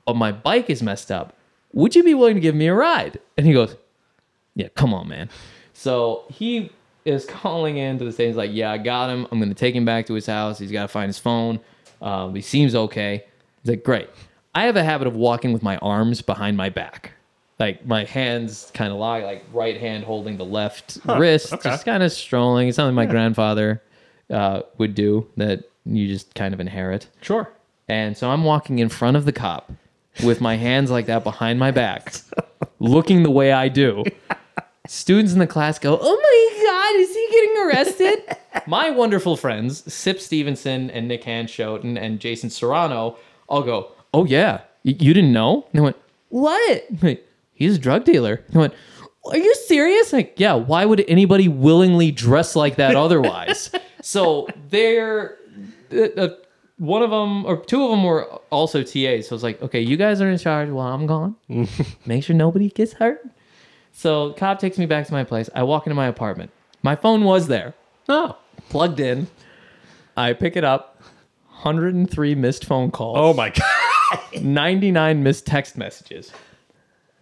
[0.05, 1.35] But my bike is messed up.
[1.73, 3.19] Would you be willing to give me a ride?
[3.37, 3.75] And he goes,
[4.53, 5.31] yeah, come on, man.
[5.73, 6.71] So he
[7.05, 8.29] is calling in to the station.
[8.29, 9.27] He's like, yeah, I got him.
[9.31, 10.59] I'm going to take him back to his house.
[10.59, 11.59] He's got to find his phone.
[12.03, 13.25] Um, he seems okay.
[13.63, 14.11] He's like, great.
[14.53, 17.12] I have a habit of walking with my arms behind my back.
[17.63, 21.69] Like my hands kind of lie, like right hand holding the left wrist, okay.
[21.69, 22.67] just kind of strolling.
[22.67, 23.81] It's something my grandfather
[24.29, 27.07] uh, would do that you just kind of inherit.
[27.21, 27.49] Sure.
[27.87, 29.71] And so I'm walking in front of the cop
[30.25, 32.13] with my hands like that behind my back,
[32.79, 34.03] looking the way I do.
[34.87, 38.37] Students in the class go, Oh my God, is he getting arrested?
[38.67, 43.15] my wonderful friends, Sip Stevenson and Nick Hanschoten and Jason Serrano,
[43.47, 45.65] all go, Oh yeah, y- you didn't know?
[45.71, 45.95] And they went,
[46.27, 46.87] What?
[47.53, 48.43] He's a drug dealer.
[48.49, 48.73] They went,
[49.25, 50.11] Are you serious?
[50.13, 53.71] Like, yeah, why would anybody willingly dress like that otherwise?
[54.01, 55.37] so they're
[55.91, 56.29] uh, uh,
[56.77, 59.27] one of them or two of them were also TAs.
[59.27, 61.35] So it's like, okay, you guys are in charge while I'm gone.
[62.05, 63.25] Make sure nobody gets hurt.
[63.91, 65.49] So cop takes me back to my place.
[65.55, 66.51] I walk into my apartment.
[66.81, 67.75] My phone was there,
[68.09, 68.35] Oh.
[68.69, 69.27] plugged in.
[70.17, 71.01] I pick it up.
[71.61, 73.17] 103 missed phone calls.
[73.19, 74.41] Oh my god.
[74.43, 76.31] 99 missed text messages.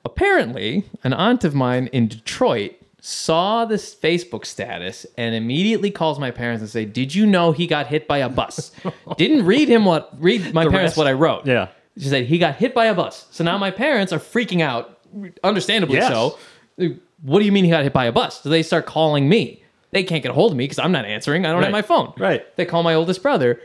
[0.03, 6.31] Apparently, an aunt of mine in Detroit saw this Facebook status and immediately calls my
[6.31, 8.71] parents and say, "Did you know he got hit by a bus?"
[9.17, 10.97] Didn't read him what read my parents rest.
[10.97, 11.45] what I wrote.
[11.45, 11.67] Yeah.
[11.97, 13.27] She said he got hit by a bus.
[13.31, 14.97] So now my parents are freaking out,
[15.43, 16.11] understandably Yes.
[16.11, 16.37] so.
[17.23, 18.41] What do you mean he got hit by a bus?
[18.41, 19.61] So they start calling me.
[19.91, 21.45] They can't get a hold of me because I'm not answering.
[21.45, 21.71] I don't have Right.
[21.71, 22.13] my phone.
[22.17, 22.43] Right.
[22.55, 23.59] They call my oldest brother.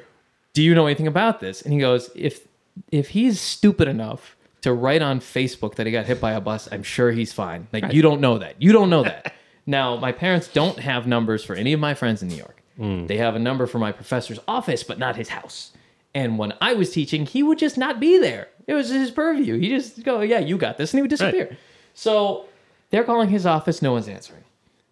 [0.53, 1.63] Do you know anything about this?
[1.63, 2.47] And he goes, if
[2.93, 4.36] if he's stupid enough
[4.67, 7.69] to write on Facebook that he got hit by a bus, I'm sure he's fine.
[7.73, 8.61] Like you don't know that.
[8.61, 9.33] You don't know that.
[9.67, 12.61] now my parents don't have numbers for any of my friends in New York.
[12.77, 13.07] Hmm.
[13.07, 15.71] They have a number for my professor's office, but not his house.
[16.17, 18.49] And when I was teaching, he would just not be there.
[18.67, 19.57] It was his purview.
[19.57, 21.57] He just go, yeah, you got this, and he would disappear.
[21.95, 22.47] So
[22.91, 23.83] they're calling his office.
[23.83, 24.43] No one's answering.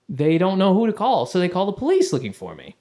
[0.08, 2.76] They don't know who to call, so they call the police looking for me.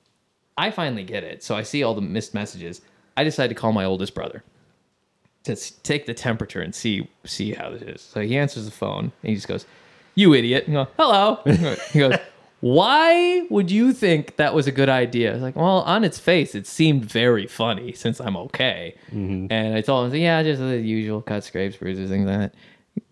[0.59, 1.43] I finally get it.
[1.43, 2.81] So I see all the missed messages.
[3.17, 4.43] I decide to call my oldest brother
[5.43, 8.01] to take the temperature and see see how this is.
[8.01, 9.65] So he answers the phone and he just goes,
[10.15, 11.39] "You idiot!" And I go, "Hello."
[11.91, 12.17] he goes,
[12.61, 16.19] "Why would you think that was a good idea?" I was like, "Well, on its
[16.19, 19.47] face, it seemed very funny since I'm okay." Mm-hmm.
[19.51, 22.55] And I told him, "Yeah, just the usual cuts, scrapes, bruises, things like that."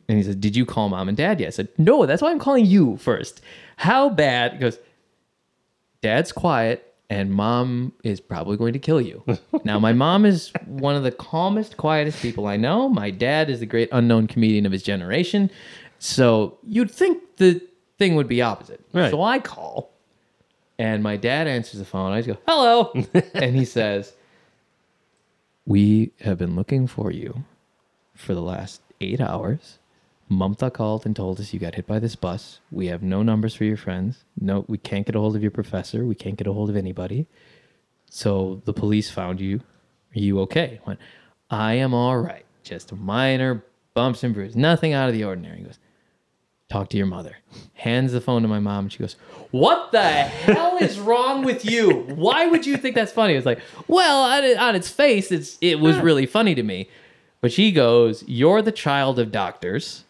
[0.08, 2.32] And he said, "Did you call mom and dad yet?" I said, "No, that's why
[2.32, 3.42] I'm calling you first.
[3.78, 4.78] How bad?" He goes,
[6.02, 9.22] dad's quiet and mom is probably going to kill you.
[9.66, 12.88] now, my mom is one of the calmest, quietest people I know.
[12.88, 15.52] My dad is the great unknown comedian of his generation.
[16.00, 17.62] So you'd think the
[17.98, 18.80] thing would be opposite.
[18.94, 19.12] Right.
[19.12, 19.92] So I call,
[20.80, 22.14] and my dad answers the phone.
[22.14, 22.94] I just go, "Hello,"
[23.34, 24.14] and he says,
[25.66, 27.44] "We have been looking for you
[28.16, 29.80] for the last eight hours.
[30.32, 32.62] Mamta called and told us you got hit by this bus.
[32.72, 34.24] We have no numbers for your friends.
[34.40, 36.06] No, we can't get a hold of your professor.
[36.06, 37.28] We can't get a hold of anybody.
[38.10, 39.58] So the police found you.
[40.16, 40.80] Are you okay?
[40.82, 41.00] I went,
[41.50, 42.46] I am all right.
[42.64, 43.64] Just minor
[43.94, 44.56] bumps and bruises.
[44.56, 45.58] Nothing out of the ordinary.
[45.58, 45.80] He goes,
[46.72, 47.38] talk to your mother.
[47.74, 49.16] Hands the phone to my mom, and she goes,
[49.52, 51.92] "What the hell is wrong with you?
[52.16, 55.98] Why would you think that's funny?" It's like, well, on, its face, it's it was
[55.98, 56.90] really funny to me.
[57.42, 60.06] But she goes, "You're the child of doctors,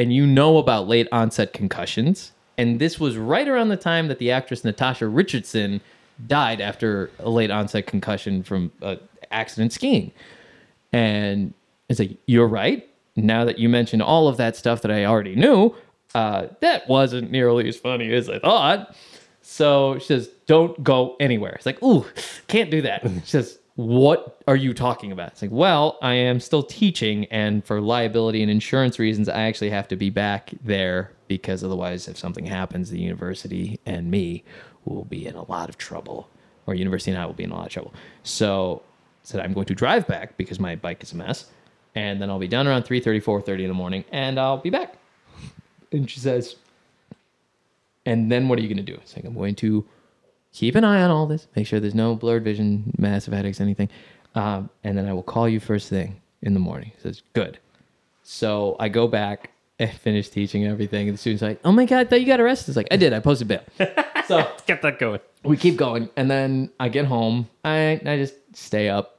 [0.00, 4.18] and you know about late onset concussions." And this was right around the time that
[4.18, 5.80] the actress Natasha Richardson
[6.26, 8.98] died after a late onset concussion from an
[9.30, 10.12] accident skiing.
[10.92, 11.54] And
[11.88, 12.86] it's like, you're right.
[13.16, 15.74] Now that you mentioned all of that stuff that I already knew,
[16.14, 18.94] uh, that wasn't nearly as funny as I thought.
[19.40, 21.52] So she says, don't go anywhere.
[21.52, 22.04] It's like, ooh,
[22.46, 23.02] can't do that.
[23.24, 25.28] She says, what are you talking about?
[25.32, 29.70] It's like, well, I am still teaching, and for liability and insurance reasons, I actually
[29.70, 34.44] have to be back there because otherwise, if something happens, the university and me
[34.84, 36.28] will be in a lot of trouble,
[36.66, 37.94] or university and I will be in a lot of trouble.
[38.22, 38.82] So
[39.22, 41.46] said, I'm going to drive back because my bike is a mess,
[41.94, 44.96] and then I'll be done around 3.30, 4.30 in the morning, and I'll be back.
[45.92, 46.56] And she says,
[48.06, 48.98] and then what are you going to do?
[49.02, 49.86] It's like, I'm going to
[50.52, 53.88] keep an eye on all this, make sure there's no blurred vision, massive headaches, anything.
[54.34, 56.92] Um, and then I will call you first thing in the morning.
[56.94, 57.58] He says, good.
[58.22, 61.08] So I go back and finish teaching everything.
[61.08, 62.68] And the student's like, oh my God, I thought you got arrested.
[62.70, 63.12] It's like, I did.
[63.12, 63.62] I posted bail.
[64.26, 65.20] so Get that going.
[65.42, 66.08] we keep going.
[66.16, 67.48] And then I get home.
[67.64, 69.18] I, I just stay up.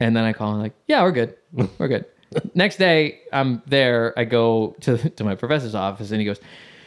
[0.00, 1.36] And then I call and like, yeah, we're good.
[1.78, 2.04] We're good.
[2.52, 4.12] Next day, I'm there.
[4.18, 6.40] I go to, to my professor's office and he goes,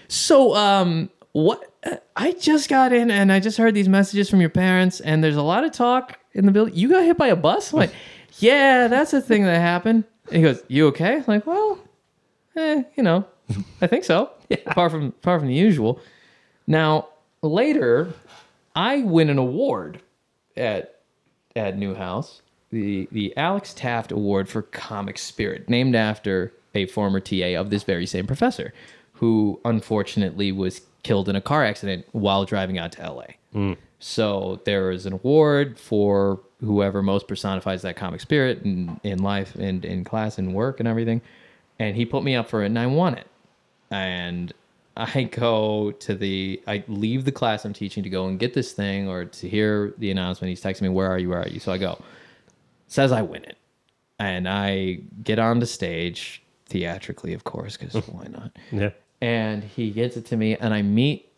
[0.09, 1.09] so, um,
[1.43, 1.71] what?
[1.83, 5.23] uh, I just got in and I just heard these messages from your parents, and
[5.23, 6.75] there's a lot of talk in the building.
[6.75, 7.73] You got hit by a bus?
[7.73, 7.93] I'm like,
[8.39, 10.03] yeah, that's a thing that happened.
[10.27, 11.17] And he goes, you okay?
[11.17, 11.79] I'm like, well,
[12.55, 13.25] eh, you know,
[13.81, 14.31] I think so.
[14.65, 15.99] Apart from apart from the usual.
[16.65, 17.09] Now
[17.41, 18.13] later,
[18.75, 20.01] I win an award
[20.55, 21.01] at
[21.55, 27.59] at Newhouse, the the Alex Taft Award for Comic Spirit, named after a former TA
[27.59, 28.73] of this very same professor,
[29.13, 33.23] who unfortunately was killed in a car accident while driving out to LA.
[33.53, 33.73] Hmm.
[33.99, 39.55] So there is an award for whoever most personifies that comic spirit in, in life
[39.55, 41.21] and in class and work and everything.
[41.79, 43.27] And he put me up for it and I won it.
[43.89, 44.51] And
[44.97, 48.73] I go to the, I leave the class I'm teaching to go and get this
[48.73, 50.49] thing or to hear the announcement.
[50.49, 51.29] He's texting me, Where are you?
[51.29, 51.61] Where are you?
[51.61, 52.03] So I go,
[52.87, 53.57] says I win it.
[54.19, 58.51] And I get on the stage theatrically, of course, because why not?
[58.73, 58.89] Yeah.
[59.21, 61.31] And he gets it to me, and I meet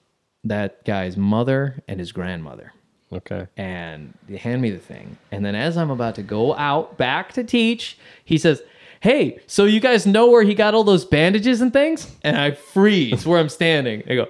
[0.43, 2.71] that guy's mother and his grandmother
[3.11, 3.47] Okay.
[3.57, 5.17] and they hand me the thing.
[5.31, 8.61] And then as I'm about to go out back to teach, he says,
[9.01, 12.13] Hey, so you guys know where he got all those bandages and things?
[12.23, 14.03] And I freeze where I'm standing.
[14.09, 14.27] I go,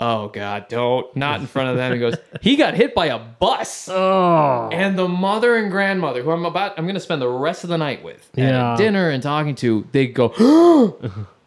[0.00, 1.92] Oh God, don't not in front of them.
[1.92, 3.88] He goes, He got hit by a bus.
[3.90, 4.68] Oh.
[4.72, 7.78] And the mother and grandmother, who I'm about I'm gonna spend the rest of the
[7.78, 8.72] night with Yeah.
[8.72, 10.28] at dinner and talking to, they go,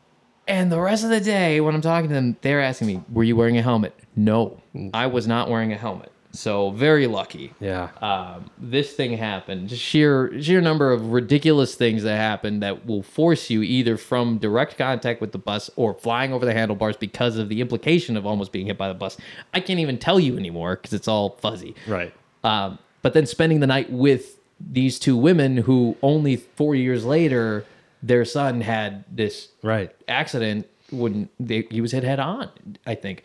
[0.48, 3.24] And the rest of the day, when I'm talking to them, they're asking me, Were
[3.24, 3.96] you wearing a helmet?
[4.16, 4.62] No,
[4.94, 6.12] I was not wearing a helmet.
[6.32, 7.54] So very lucky.
[7.62, 7.90] Yeah.
[8.02, 9.70] Um, this thing happened.
[9.70, 14.38] Just sheer sheer number of ridiculous things that happen that will force you either from
[14.38, 18.26] direct contact with the bus or flying over the handlebars because of the implication of
[18.26, 19.18] almost being hit by the bus.
[19.54, 21.74] I can't even tell you anymore because it's all fuzzy.
[21.88, 22.14] right.
[22.44, 27.66] Um, but then spending the night with these two women who only four years later
[28.08, 29.92] their son had this Right.
[30.08, 32.50] accident when they, he was hit head on.
[32.86, 33.24] I think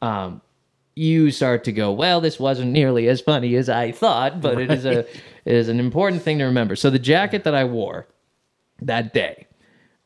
[0.00, 0.40] um,
[0.96, 4.70] you start to go, well, this wasn't nearly as funny as I thought, but it
[4.70, 5.00] is a
[5.44, 6.76] it is an important thing to remember.
[6.76, 8.06] So the jacket that I wore
[8.80, 9.46] that day,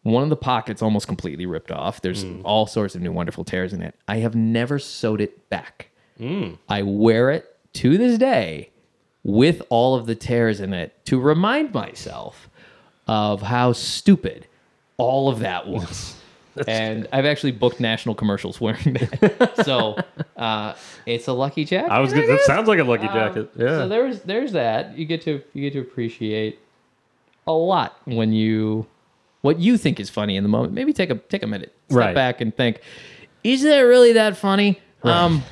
[0.03, 2.01] one of the pockets almost completely ripped off.
[2.01, 3.95] There's all sorts of new wonderful tears in it.
[4.09, 5.91] I have never sewed it back.
[6.69, 8.71] I wear it to this day
[9.23, 12.49] with all of the tears in it to remind myself
[13.07, 14.47] of how stupid
[14.97, 16.15] all of that was.
[16.67, 19.53] and I've actually booked national commercials wearing that.
[19.67, 19.97] so
[20.39, 21.91] uh, it's a lucky jacket.
[21.93, 22.29] I was good.
[22.29, 23.51] That sounds like a lucky Um, jacket.
[23.57, 23.67] Yeah.
[23.79, 24.97] So there's there's that.
[24.97, 26.59] You get to you get to appreciate
[27.47, 28.87] a lot when you
[29.43, 30.73] what you think is funny in the moment.
[30.73, 32.15] Maybe take a take a minute, step Right.
[32.15, 32.81] back and think,
[33.45, 34.81] is that really that funny?
[35.03, 35.43] Um,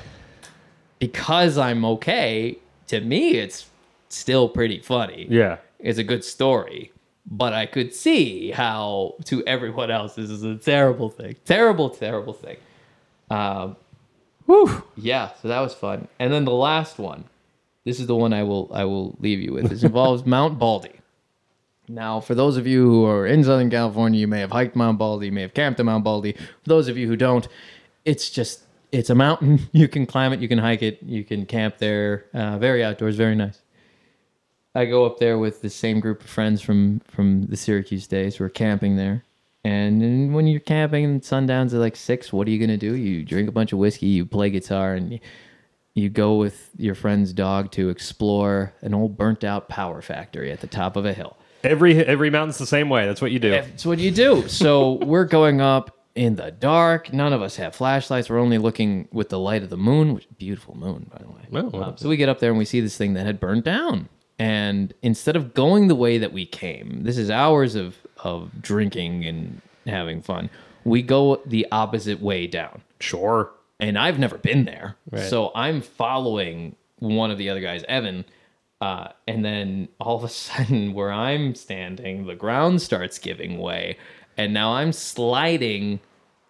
[0.99, 2.59] because I'm okay.
[2.89, 3.67] To me, it's
[4.09, 5.27] still pretty funny.
[5.31, 5.59] yeah.
[5.79, 6.93] It's a good story.
[7.27, 11.37] But I could see how to everyone else this is a terrible thing.
[11.45, 12.59] Terrible, terrible thing.
[13.31, 13.77] Um,
[14.47, 16.09] whew, yeah, so that was fun.
[16.19, 17.25] And then the last one,
[17.85, 19.71] this is the one I will I will leave you with.
[19.71, 20.93] This involves Mount Baldy.
[21.89, 24.99] Now, for those of you who are in Southern California, you may have hiked Mount
[24.99, 26.33] Baldy, you may have camped at Mount Baldy.
[26.33, 27.47] For those of you who don't,
[28.05, 29.61] it's just it's a mountain.
[29.73, 32.27] You can climb it, you can hike it, you can camp there.
[32.33, 33.61] Uh, very outdoors, very nice.
[34.75, 38.41] I go up there with the same group of friends from from the Syracuse days.
[38.41, 39.25] We're camping there,
[39.63, 42.95] and, and when you're camping and sundowns at like six, what are you gonna do?
[42.95, 45.21] You drink a bunch of whiskey, you play guitar, and you,
[45.95, 50.61] you go with your friend's dog to explore an old burnt out power factory at
[50.61, 51.37] the top of a hill.
[51.63, 53.07] Every every mountain's the same way.
[53.07, 53.51] That's what you do.
[53.51, 54.49] That's what you do.
[54.49, 57.13] So we're going up in the dark.
[57.13, 58.29] None of us have flashlights.
[58.29, 61.43] We're only looking with the light of the moon, which beautiful moon, by the way.
[61.51, 61.83] Well.
[61.83, 64.09] Um, so we get up there and we see this thing that had burned down.
[64.39, 69.25] And instead of going the way that we came, this is hours of of drinking
[69.27, 70.49] and having fun.
[70.85, 73.51] We go the opposite way down Sure.
[73.81, 74.97] and I've never been there.
[75.11, 75.23] Right.
[75.29, 78.25] So I'm following one of the other guys, Evan.
[78.81, 83.97] Uh, and then all of a sudden, where I'm standing, the ground starts giving way.
[84.37, 86.01] And now I'm sliding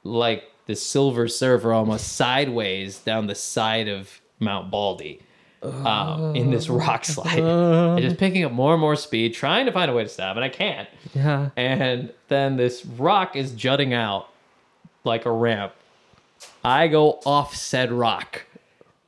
[0.05, 5.21] like the Silver Surfer almost sideways down the side of Mount Baldy
[5.65, 7.39] um, in this rock slide.
[7.39, 10.37] and just picking up more and more speed, trying to find a way to stop,
[10.37, 10.89] and I can't.
[11.15, 11.51] Yeah.
[11.57, 14.29] And then this rock is jutting out
[15.05, 15.73] like a ramp.
[16.65, 18.47] I go off said rock.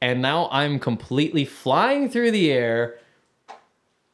[0.00, 2.98] And now I'm completely flying through the air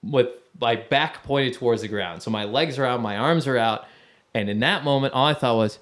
[0.03, 0.29] with
[0.61, 2.23] my back pointed towards the ground.
[2.23, 3.85] So my legs are out, my arms are out.
[4.33, 5.79] And in that moment, all I thought was,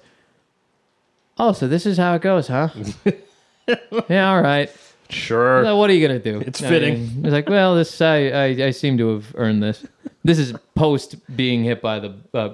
[1.37, 2.69] oh, so this is how it goes, huh?
[4.09, 4.69] yeah, all right.
[5.11, 5.75] Sure.
[5.75, 6.41] What are you gonna do?
[6.45, 6.93] It's I fitting.
[7.15, 9.85] mean, it's like, well, this I, I I seem to have earned this.
[10.23, 12.49] This is post being hit by the uh,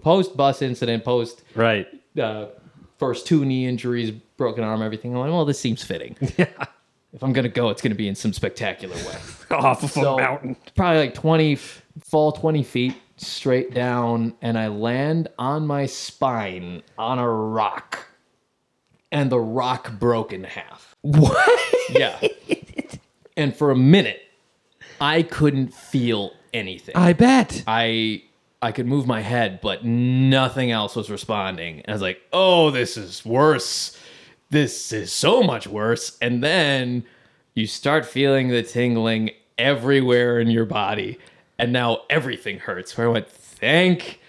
[0.00, 1.86] post bus incident, post Right.
[2.20, 2.46] uh,
[2.98, 5.12] first two knee injuries, broken arm, everything.
[5.14, 6.16] I'm like, well, this seems fitting.
[6.36, 6.46] Yeah.
[7.14, 9.16] If I'm gonna go, it's gonna be in some spectacular way.
[9.56, 10.56] Off of So, a mountain.
[10.76, 11.54] Probably like 20,
[12.04, 18.06] fall 20 feet straight down, and I land on my spine on a rock,
[19.10, 20.96] and the rock broke in half.
[21.02, 21.60] What?
[21.90, 22.20] Yeah.
[23.36, 24.20] and for a minute,
[25.00, 26.96] I couldn't feel anything.
[26.96, 27.62] I bet.
[27.66, 28.22] I
[28.60, 31.76] I could move my head, but nothing else was responding.
[31.76, 33.96] And I was like, "Oh, this is worse.
[34.50, 37.04] This is so much worse." And then
[37.54, 41.18] you start feeling the tingling everywhere in your body,
[41.58, 42.96] and now everything hurts.
[42.96, 44.20] Where I went, "Thank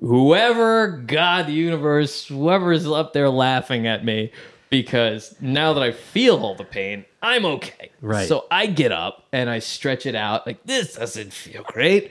[0.00, 4.32] whoever, God, the universe, whoever is up there laughing at me."
[4.74, 7.92] Because now that I feel all the pain, I'm okay.
[8.00, 8.26] Right.
[8.26, 10.48] So I get up and I stretch it out.
[10.48, 12.10] Like, this doesn't feel great.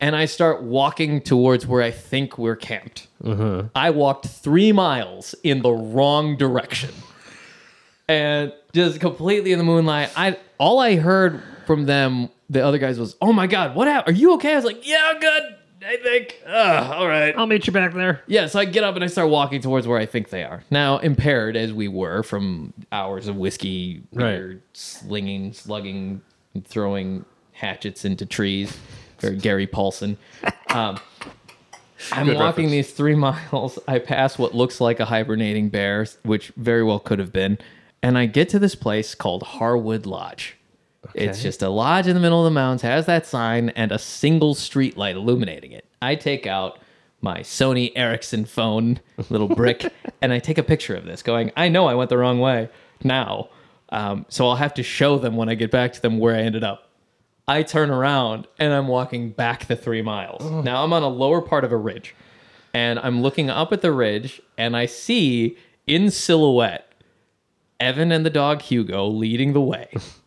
[0.00, 3.06] And I start walking towards where I think we're camped.
[3.22, 3.68] Mm-hmm.
[3.76, 6.90] I walked three miles in the wrong direction.
[8.08, 10.10] And just completely in the moonlight.
[10.16, 14.16] I all I heard from them, the other guys, was, "Oh my god, what happened?
[14.16, 15.42] Are you okay?" I was like, "Yeah, I'm good.
[15.84, 16.40] I think.
[16.46, 18.22] Uh, all right." I'll meet you back there.
[18.26, 20.62] Yeah, so I get up and I start walking towards where I think they are.
[20.70, 24.36] Now, impaired as we were from hours of whiskey, Right.
[24.38, 26.20] beer, slinging, slugging,
[26.54, 28.76] and throwing hatchets into trees,
[29.22, 30.16] or Gary Paulsen.
[30.72, 30.98] Um,
[32.12, 32.70] I'm Good walking reference.
[32.70, 33.78] these three miles.
[33.86, 37.58] I pass what looks like a hibernating bear, which very well could have been.
[38.02, 40.56] And I get to this place called Harwood Lodge.
[41.14, 43.98] It's just a lodge in the middle of the mountains, has that sign and a
[43.98, 45.84] single street light illuminating it.
[46.00, 46.78] I take out
[47.20, 49.00] my Sony Ericsson phone,
[49.30, 52.18] little brick, and I take a picture of this, going, I know I went the
[52.18, 52.68] wrong way
[53.02, 53.48] now.
[53.90, 56.40] Um, so I'll have to show them when I get back to them where I
[56.40, 56.88] ended up.
[57.46, 60.42] I turn around and I'm walking back the three miles.
[60.64, 62.14] Now I'm on a lower part of a ridge
[62.72, 66.92] and I'm looking up at the ridge and I see in silhouette
[67.80, 69.92] Evan and the dog Hugo leading the way.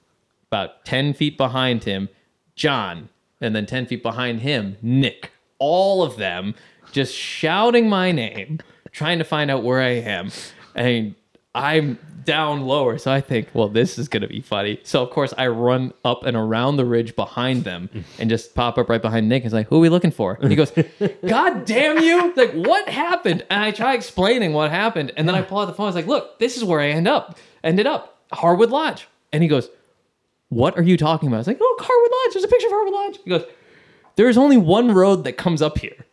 [0.56, 2.07] About 10 feet behind him,
[2.56, 3.10] John.
[3.41, 5.32] And then 10 feet behind him, Nick.
[5.60, 6.56] All of them
[6.94, 8.60] just shouting my name,
[8.91, 10.32] trying to find out where I am.
[10.73, 11.15] And
[11.53, 12.98] I'm down lower.
[12.98, 14.80] So I think, well, this is going to be funny.
[14.84, 18.77] So, of course, I run up and around the ridge behind them and just pop
[18.77, 19.44] up right behind Nick.
[19.44, 20.38] And like, who are we looking for?
[20.41, 20.72] And he goes,
[21.27, 22.34] God damn you.
[22.34, 23.45] Like, what happened?
[23.49, 25.11] And I try explaining what happened.
[25.18, 25.88] And then I pull out the phone.
[25.88, 27.38] I was like, look, this is where I end up.
[27.61, 29.10] Ended up, Harwood Lodge.
[29.34, 29.69] And he goes,
[30.56, 31.36] what are you talking about?
[31.36, 32.34] I was like, oh, Harwood Lodge.
[32.34, 33.19] There's a picture of Harwood Lodge.
[33.26, 33.44] He goes,
[34.15, 36.06] there's only one road that comes up here.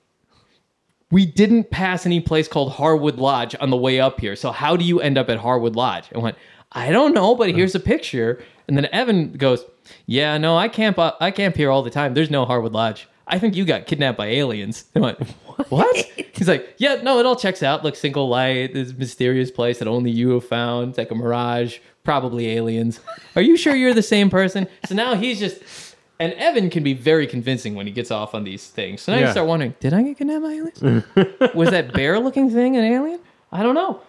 [1.12, 4.34] We didn't pass any place called Harwood Lodge on the way up here.
[4.34, 6.08] So how do you end up at Harwood Lodge?
[6.12, 6.36] I went,
[6.72, 8.42] I don't know, but here's a picture.
[8.66, 9.64] And then Evan goes,
[10.06, 10.98] yeah, no, I camp.
[10.98, 12.14] uh, I camp here all the time.
[12.14, 13.06] There's no Harwood Lodge.
[13.28, 14.86] I think you got kidnapped by aliens.
[14.96, 15.20] I went,
[15.68, 15.96] what?
[16.32, 17.84] He's like, yeah, no, it all checks out.
[17.84, 20.88] Look, single light, this mysterious place that only you have found.
[20.88, 23.00] It's like a mirage, probably aliens.
[23.36, 24.66] Are you sure you're the same person?
[24.86, 28.44] So now he's just, and Evan can be very convincing when he gets off on
[28.44, 29.02] these things.
[29.02, 29.32] So now you Yeah.
[29.32, 31.54] start wondering, did I get kidnapped by aliens?
[31.54, 33.20] Was that bear-looking thing an alien?
[33.52, 34.00] I don't know.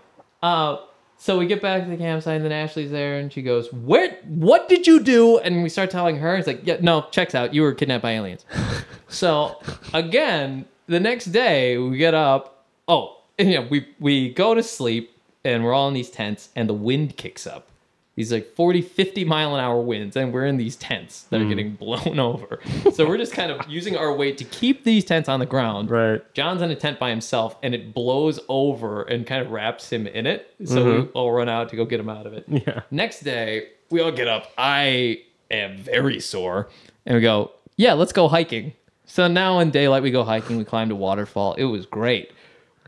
[0.41, 0.77] Uh,
[1.17, 4.17] so we get back to the campsite, and then Ashley's there, and she goes, "Where?
[4.25, 6.35] What did you do?" And we start telling her.
[6.35, 7.53] It's like, "Yeah, no, checks out.
[7.53, 8.45] You were kidnapped by aliens."
[9.07, 9.57] so
[9.93, 12.65] again, the next day we get up.
[12.89, 15.15] Oh, and, you know, we we go to sleep,
[15.45, 17.69] and we're all in these tents, and the wind kicks up.
[18.15, 21.43] These like 40, 50 mile an hour winds, and we're in these tents that are
[21.43, 21.49] hmm.
[21.49, 22.59] getting blown over.
[22.93, 25.89] So we're just kind of using our weight to keep these tents on the ground.
[25.89, 26.21] Right.
[26.35, 30.05] John's in a tent by himself, and it blows over and kind of wraps him
[30.05, 30.53] in it.
[30.63, 31.17] So we mm-hmm.
[31.17, 32.45] all run out to go get him out of it.
[32.47, 32.81] Yeah.
[32.91, 34.51] Next day, we all get up.
[34.57, 36.69] I am very sore,
[37.07, 38.73] and we go, "Yeah, let's go hiking."
[39.05, 40.57] So now in daylight, we go hiking.
[40.57, 41.55] We climbed a waterfall.
[41.55, 42.31] It was great,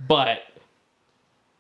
[0.08, 0.40] but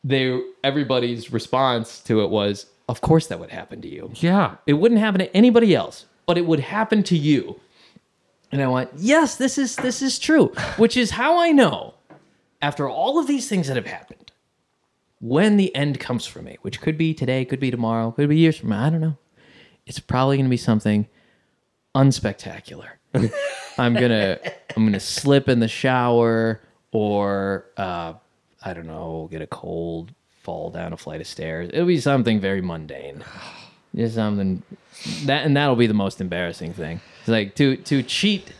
[0.03, 4.55] they everybody's response to it was, "Of course that would happen to you." Yeah.
[4.65, 7.59] It wouldn't happen to anybody else, but it would happen to you.
[8.51, 11.95] And I went, yes, this is this is true, which is how I know
[12.61, 14.31] after all of these things that have happened,
[15.19, 18.37] when the end comes for me, which could be today, could be tomorrow, could be
[18.37, 19.17] years from now, I don't know.
[19.85, 21.07] It's probably going to be something
[21.95, 22.89] unspectacular.
[23.77, 24.39] I'm gonna
[24.75, 28.13] I'm gonna slip in the shower, or uh,
[28.63, 30.11] I don't know, get a cold,
[30.45, 31.69] fall down a flight of stairs.
[31.73, 33.23] It'll be something very mundane.
[33.95, 34.61] Just something
[35.25, 36.99] that, and that'll be the most embarrassing thing.
[37.21, 38.51] It's like to to cheat,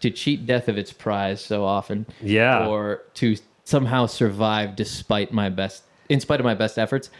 [0.00, 2.06] to cheat death of its prize so often.
[2.22, 2.66] Yeah.
[2.68, 7.10] Or to somehow survive despite my best, in spite of my best efforts.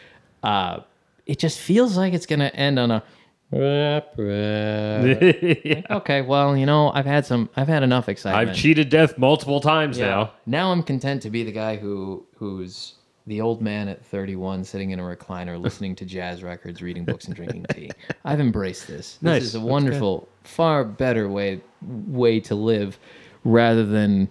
[0.42, 0.80] Uh,
[1.26, 3.02] it just feels like it's gonna end on a.
[5.90, 8.50] Okay, well, you know, I've had some, I've had enough excitement.
[8.50, 10.06] I've cheated death multiple times Yeah.
[10.06, 10.32] now.
[10.46, 12.94] Now I'm content to be the guy who who's
[13.26, 17.24] the old man at 31 sitting in a recliner listening to jazz records, reading books
[17.26, 17.90] and drinking tea.
[18.24, 19.14] I've embraced this.
[19.14, 19.42] This Nice.
[19.42, 21.60] is a wonderful, far better way
[22.06, 22.98] way to live
[23.44, 24.28] rather than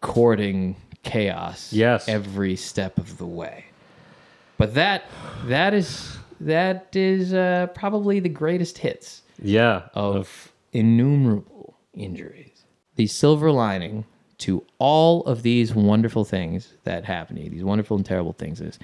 [0.00, 2.08] courting chaos Yes.
[2.08, 3.64] every step of the way.
[4.58, 5.04] But that
[5.46, 9.88] that is that is uh, probably the greatest hits Yeah.
[9.94, 12.64] of innumerable injuries.
[12.96, 14.04] The silver lining
[14.40, 18.60] to all of these wonderful things that happen to you, these wonderful and terrible things,
[18.60, 18.78] is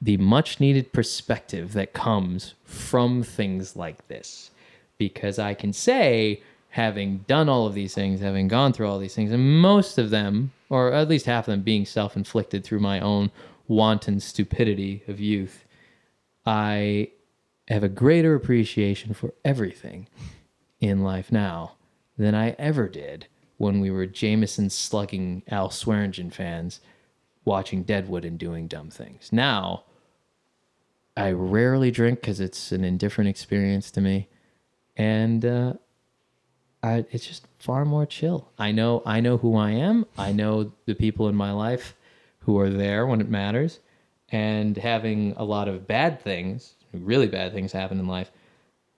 [0.00, 4.50] the much needed perspective that comes from things like this.
[4.98, 9.14] Because I can say, having done all of these things, having gone through all these
[9.14, 12.80] things, and most of them, or at least half of them, being self inflicted through
[12.80, 13.30] my own
[13.68, 15.64] wanton stupidity of youth,
[16.46, 17.10] I
[17.68, 20.08] have a greater appreciation for everything
[20.80, 21.72] in life now
[22.16, 23.26] than I ever did
[23.56, 26.80] when we were Jameson slugging Al Swearingen fans
[27.44, 29.30] watching Deadwood and doing dumb things.
[29.32, 29.84] Now,
[31.16, 34.28] I rarely drink because it's an indifferent experience to me,
[34.96, 35.72] and uh,
[36.82, 38.50] I, it's just far more chill.
[38.58, 40.04] I know I know who I am.
[40.18, 41.94] I know the people in my life
[42.40, 43.80] who are there when it matters,
[44.28, 48.30] and having a lot of bad things, really bad things happen in life,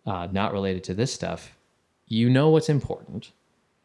[0.05, 1.57] uh, not related to this stuff.
[2.07, 3.33] You know what's important,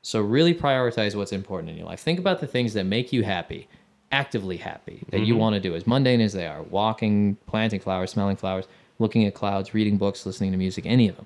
[0.03, 2.01] so really prioritize what's important in your life.
[2.01, 3.69] Think about the things that make you happy,
[4.11, 5.41] actively happy, that you mm-hmm.
[5.41, 8.67] want to do, as mundane as they are walking, planting flowers, smelling flowers,
[8.99, 11.25] looking at clouds, reading books, listening to music, any of them.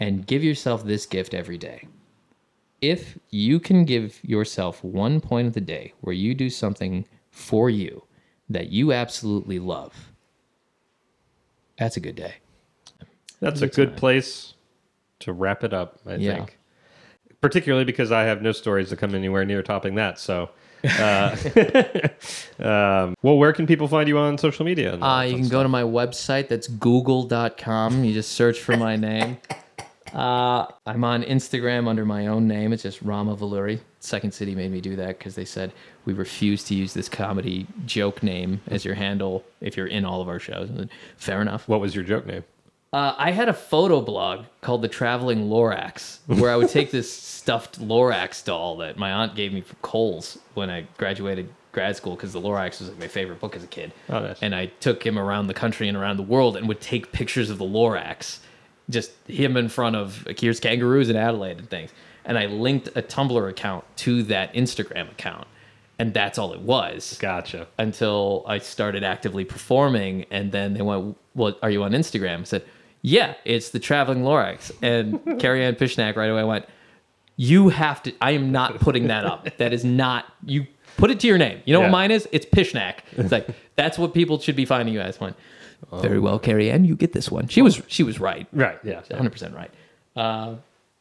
[0.00, 1.86] And give yourself this gift every day.
[2.80, 7.68] If you can give yourself one point of the day where you do something for
[7.68, 8.04] you
[8.48, 10.12] that you absolutely love,
[11.76, 12.36] that's a good day.
[13.40, 14.54] That's a good place
[15.20, 16.36] to wrap it up, I Yeah.
[16.36, 16.58] think.
[17.42, 20.18] Particularly because I have no stories that come anywhere near topping that.
[20.18, 20.48] So,
[20.84, 21.36] uh,
[22.58, 24.98] um, well, where can people find you on social media?
[24.98, 25.52] Uh, you can stuff?
[25.52, 26.48] go to my website.
[26.48, 28.04] That's google.com.
[28.04, 29.38] You just search for my name.
[30.12, 32.72] Uh, I'm on Instagram under my own name.
[32.72, 33.80] It's just Rama Vallury.
[34.00, 35.72] Second City made me do that because they said
[36.04, 40.20] we refuse to use this comedy joke name as your handle if you're in all
[40.20, 40.68] of our shows.
[40.68, 41.66] And fair enough.
[41.66, 42.44] What was your joke name?
[42.92, 47.10] Uh, I had a photo blog called The Traveling Lorax, where I would take this
[47.42, 52.14] stuffed Lorax doll that my aunt gave me from Kohl's when I graduated grad school
[52.16, 53.92] because the Lorax was like my favorite book as a kid.
[54.10, 54.42] Oh, nice.
[54.42, 57.48] And I took him around the country and around the world and would take pictures
[57.48, 58.40] of the Lorax,
[58.90, 61.90] just him in front of Akir's kangaroos in Adelaide and things.
[62.26, 65.46] And I linked a Tumblr account to that Instagram account.
[65.98, 67.68] and that's all it was Gotcha.
[67.78, 70.26] until I started actively performing.
[70.30, 72.64] And then they went, "Well, are you on Instagram?" I said,
[73.02, 76.64] "Yeah, it's the Traveling Lorax." And Carrie Ann Pishnak right away went,
[77.36, 78.12] "You have to.
[78.20, 79.48] I am not putting that up.
[79.58, 80.66] That is not you.
[80.96, 81.60] Put it to your name.
[81.64, 81.86] You know Yeah.
[81.86, 82.28] what mine is?
[82.32, 82.96] It's Pishnak.
[83.12, 85.34] It's like that's what people should be finding you as." One.
[86.00, 87.48] Very well, Carrie Ann, you get this one.
[87.48, 88.46] She was she was right.
[88.52, 88.78] Right.
[88.84, 89.00] Yeah.
[89.10, 89.70] 100% right.
[90.14, 90.54] Uh,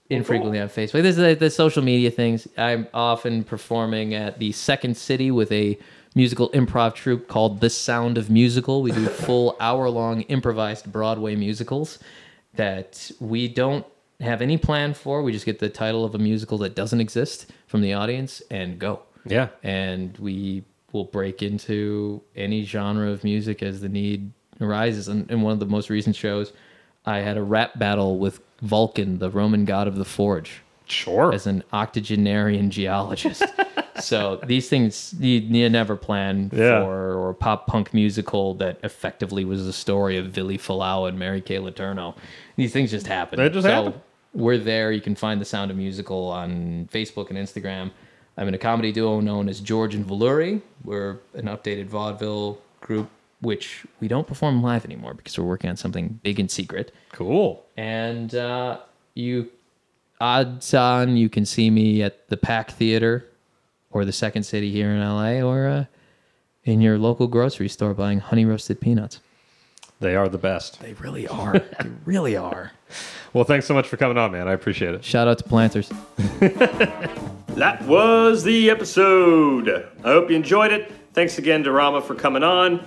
[0.10, 1.04] infrequently on Facebook.
[1.04, 2.48] This is the, the social media things.
[2.58, 5.78] I'm often performing at the Second City with a
[6.16, 8.82] musical improv troupe called The Sound of Musical.
[8.82, 12.00] We do full hour long improvised Broadway musicals
[12.56, 13.86] that we don't
[14.20, 15.24] have any plan for.
[15.24, 18.78] We just get the title of a musical that doesn't exist from the audience and
[18.78, 19.02] go.
[19.26, 19.48] Yeah.
[19.64, 25.08] And we will break into any genre of music as the need arises.
[25.08, 26.52] And in one of the most recent shows,
[27.06, 31.34] I had a rap battle with Vulcan, the Roman god of the forge, Sure.
[31.34, 33.44] as an octogenarian geologist.
[34.00, 36.84] so these things you, you never plan Yeah.
[36.84, 41.18] for, or a pop punk musical that effectively was the story of Vili Fualaau and
[41.20, 42.16] Mary Kay Letourneau.
[42.56, 43.38] These things just happen.
[43.40, 44.02] They just so happen.
[44.34, 44.92] We're there.
[44.92, 47.92] You can find the Sound of Musical on Facebook and Instagram.
[48.38, 50.62] I'm in a comedy duo known as George and Vallury.
[50.86, 53.10] We're an updated vaudeville group,
[53.42, 57.66] which we don't perform live anymore because we're working on something big and secret Cool.
[57.76, 58.80] and uh,
[59.16, 59.50] you
[60.22, 63.28] odds on you can see me at the Pack Theater
[63.92, 65.86] or the Second City here in LA or uh,
[66.64, 69.20] in your local grocery store buying honey roasted peanuts.
[70.00, 70.80] They are the best.
[70.80, 71.60] They really are.
[71.60, 72.72] they really are.
[73.34, 74.48] Well, thanks so much for coming on, man.
[74.48, 75.04] I appreciate it.
[75.06, 75.92] Shout out to planters.
[77.56, 79.68] That was the episode.
[80.06, 80.90] I hope you enjoyed it.
[81.12, 82.82] Thanks again to Rama for coming on.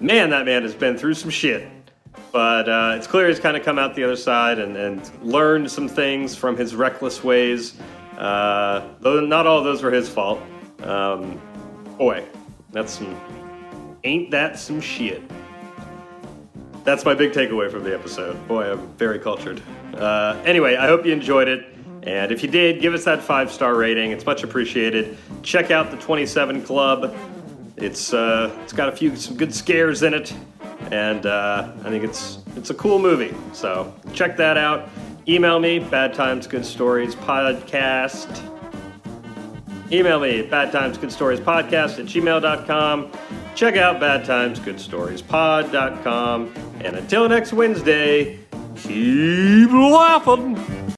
[0.00, 1.68] Man, that man has been through some shit.
[2.32, 5.70] But uh, it's clear he's kind of come out the other side and, and learned
[5.70, 7.74] some things from his reckless ways.
[8.18, 10.42] Uh, though not all of those were his fault.
[10.82, 11.40] Um,
[11.96, 12.24] boy,
[12.72, 13.18] that's some.
[14.02, 15.22] Ain't that some shit?
[16.84, 18.46] That's my big takeaway from the episode.
[18.48, 19.62] Boy, I'm very cultured.
[19.94, 21.66] Uh, anyway, I hope you enjoyed it.
[22.02, 24.10] And if you did, give us that five star rating.
[24.10, 25.16] It's much appreciated.
[25.42, 27.14] Check out the 27 Club.
[27.76, 30.34] It's uh, it's got a few some good scares in it,
[30.90, 33.32] and uh, I think it's it's a cool movie.
[33.52, 34.88] So check that out.
[35.28, 38.42] Email me Bad Times Good Stories podcast.
[39.92, 43.12] Email me at badtimesgoodstoriespodcast at gmail.com.
[43.54, 46.54] Check out badtimesgoodstoriespod.com.
[46.84, 48.38] And until next Wednesday,
[48.76, 50.78] keep laughing.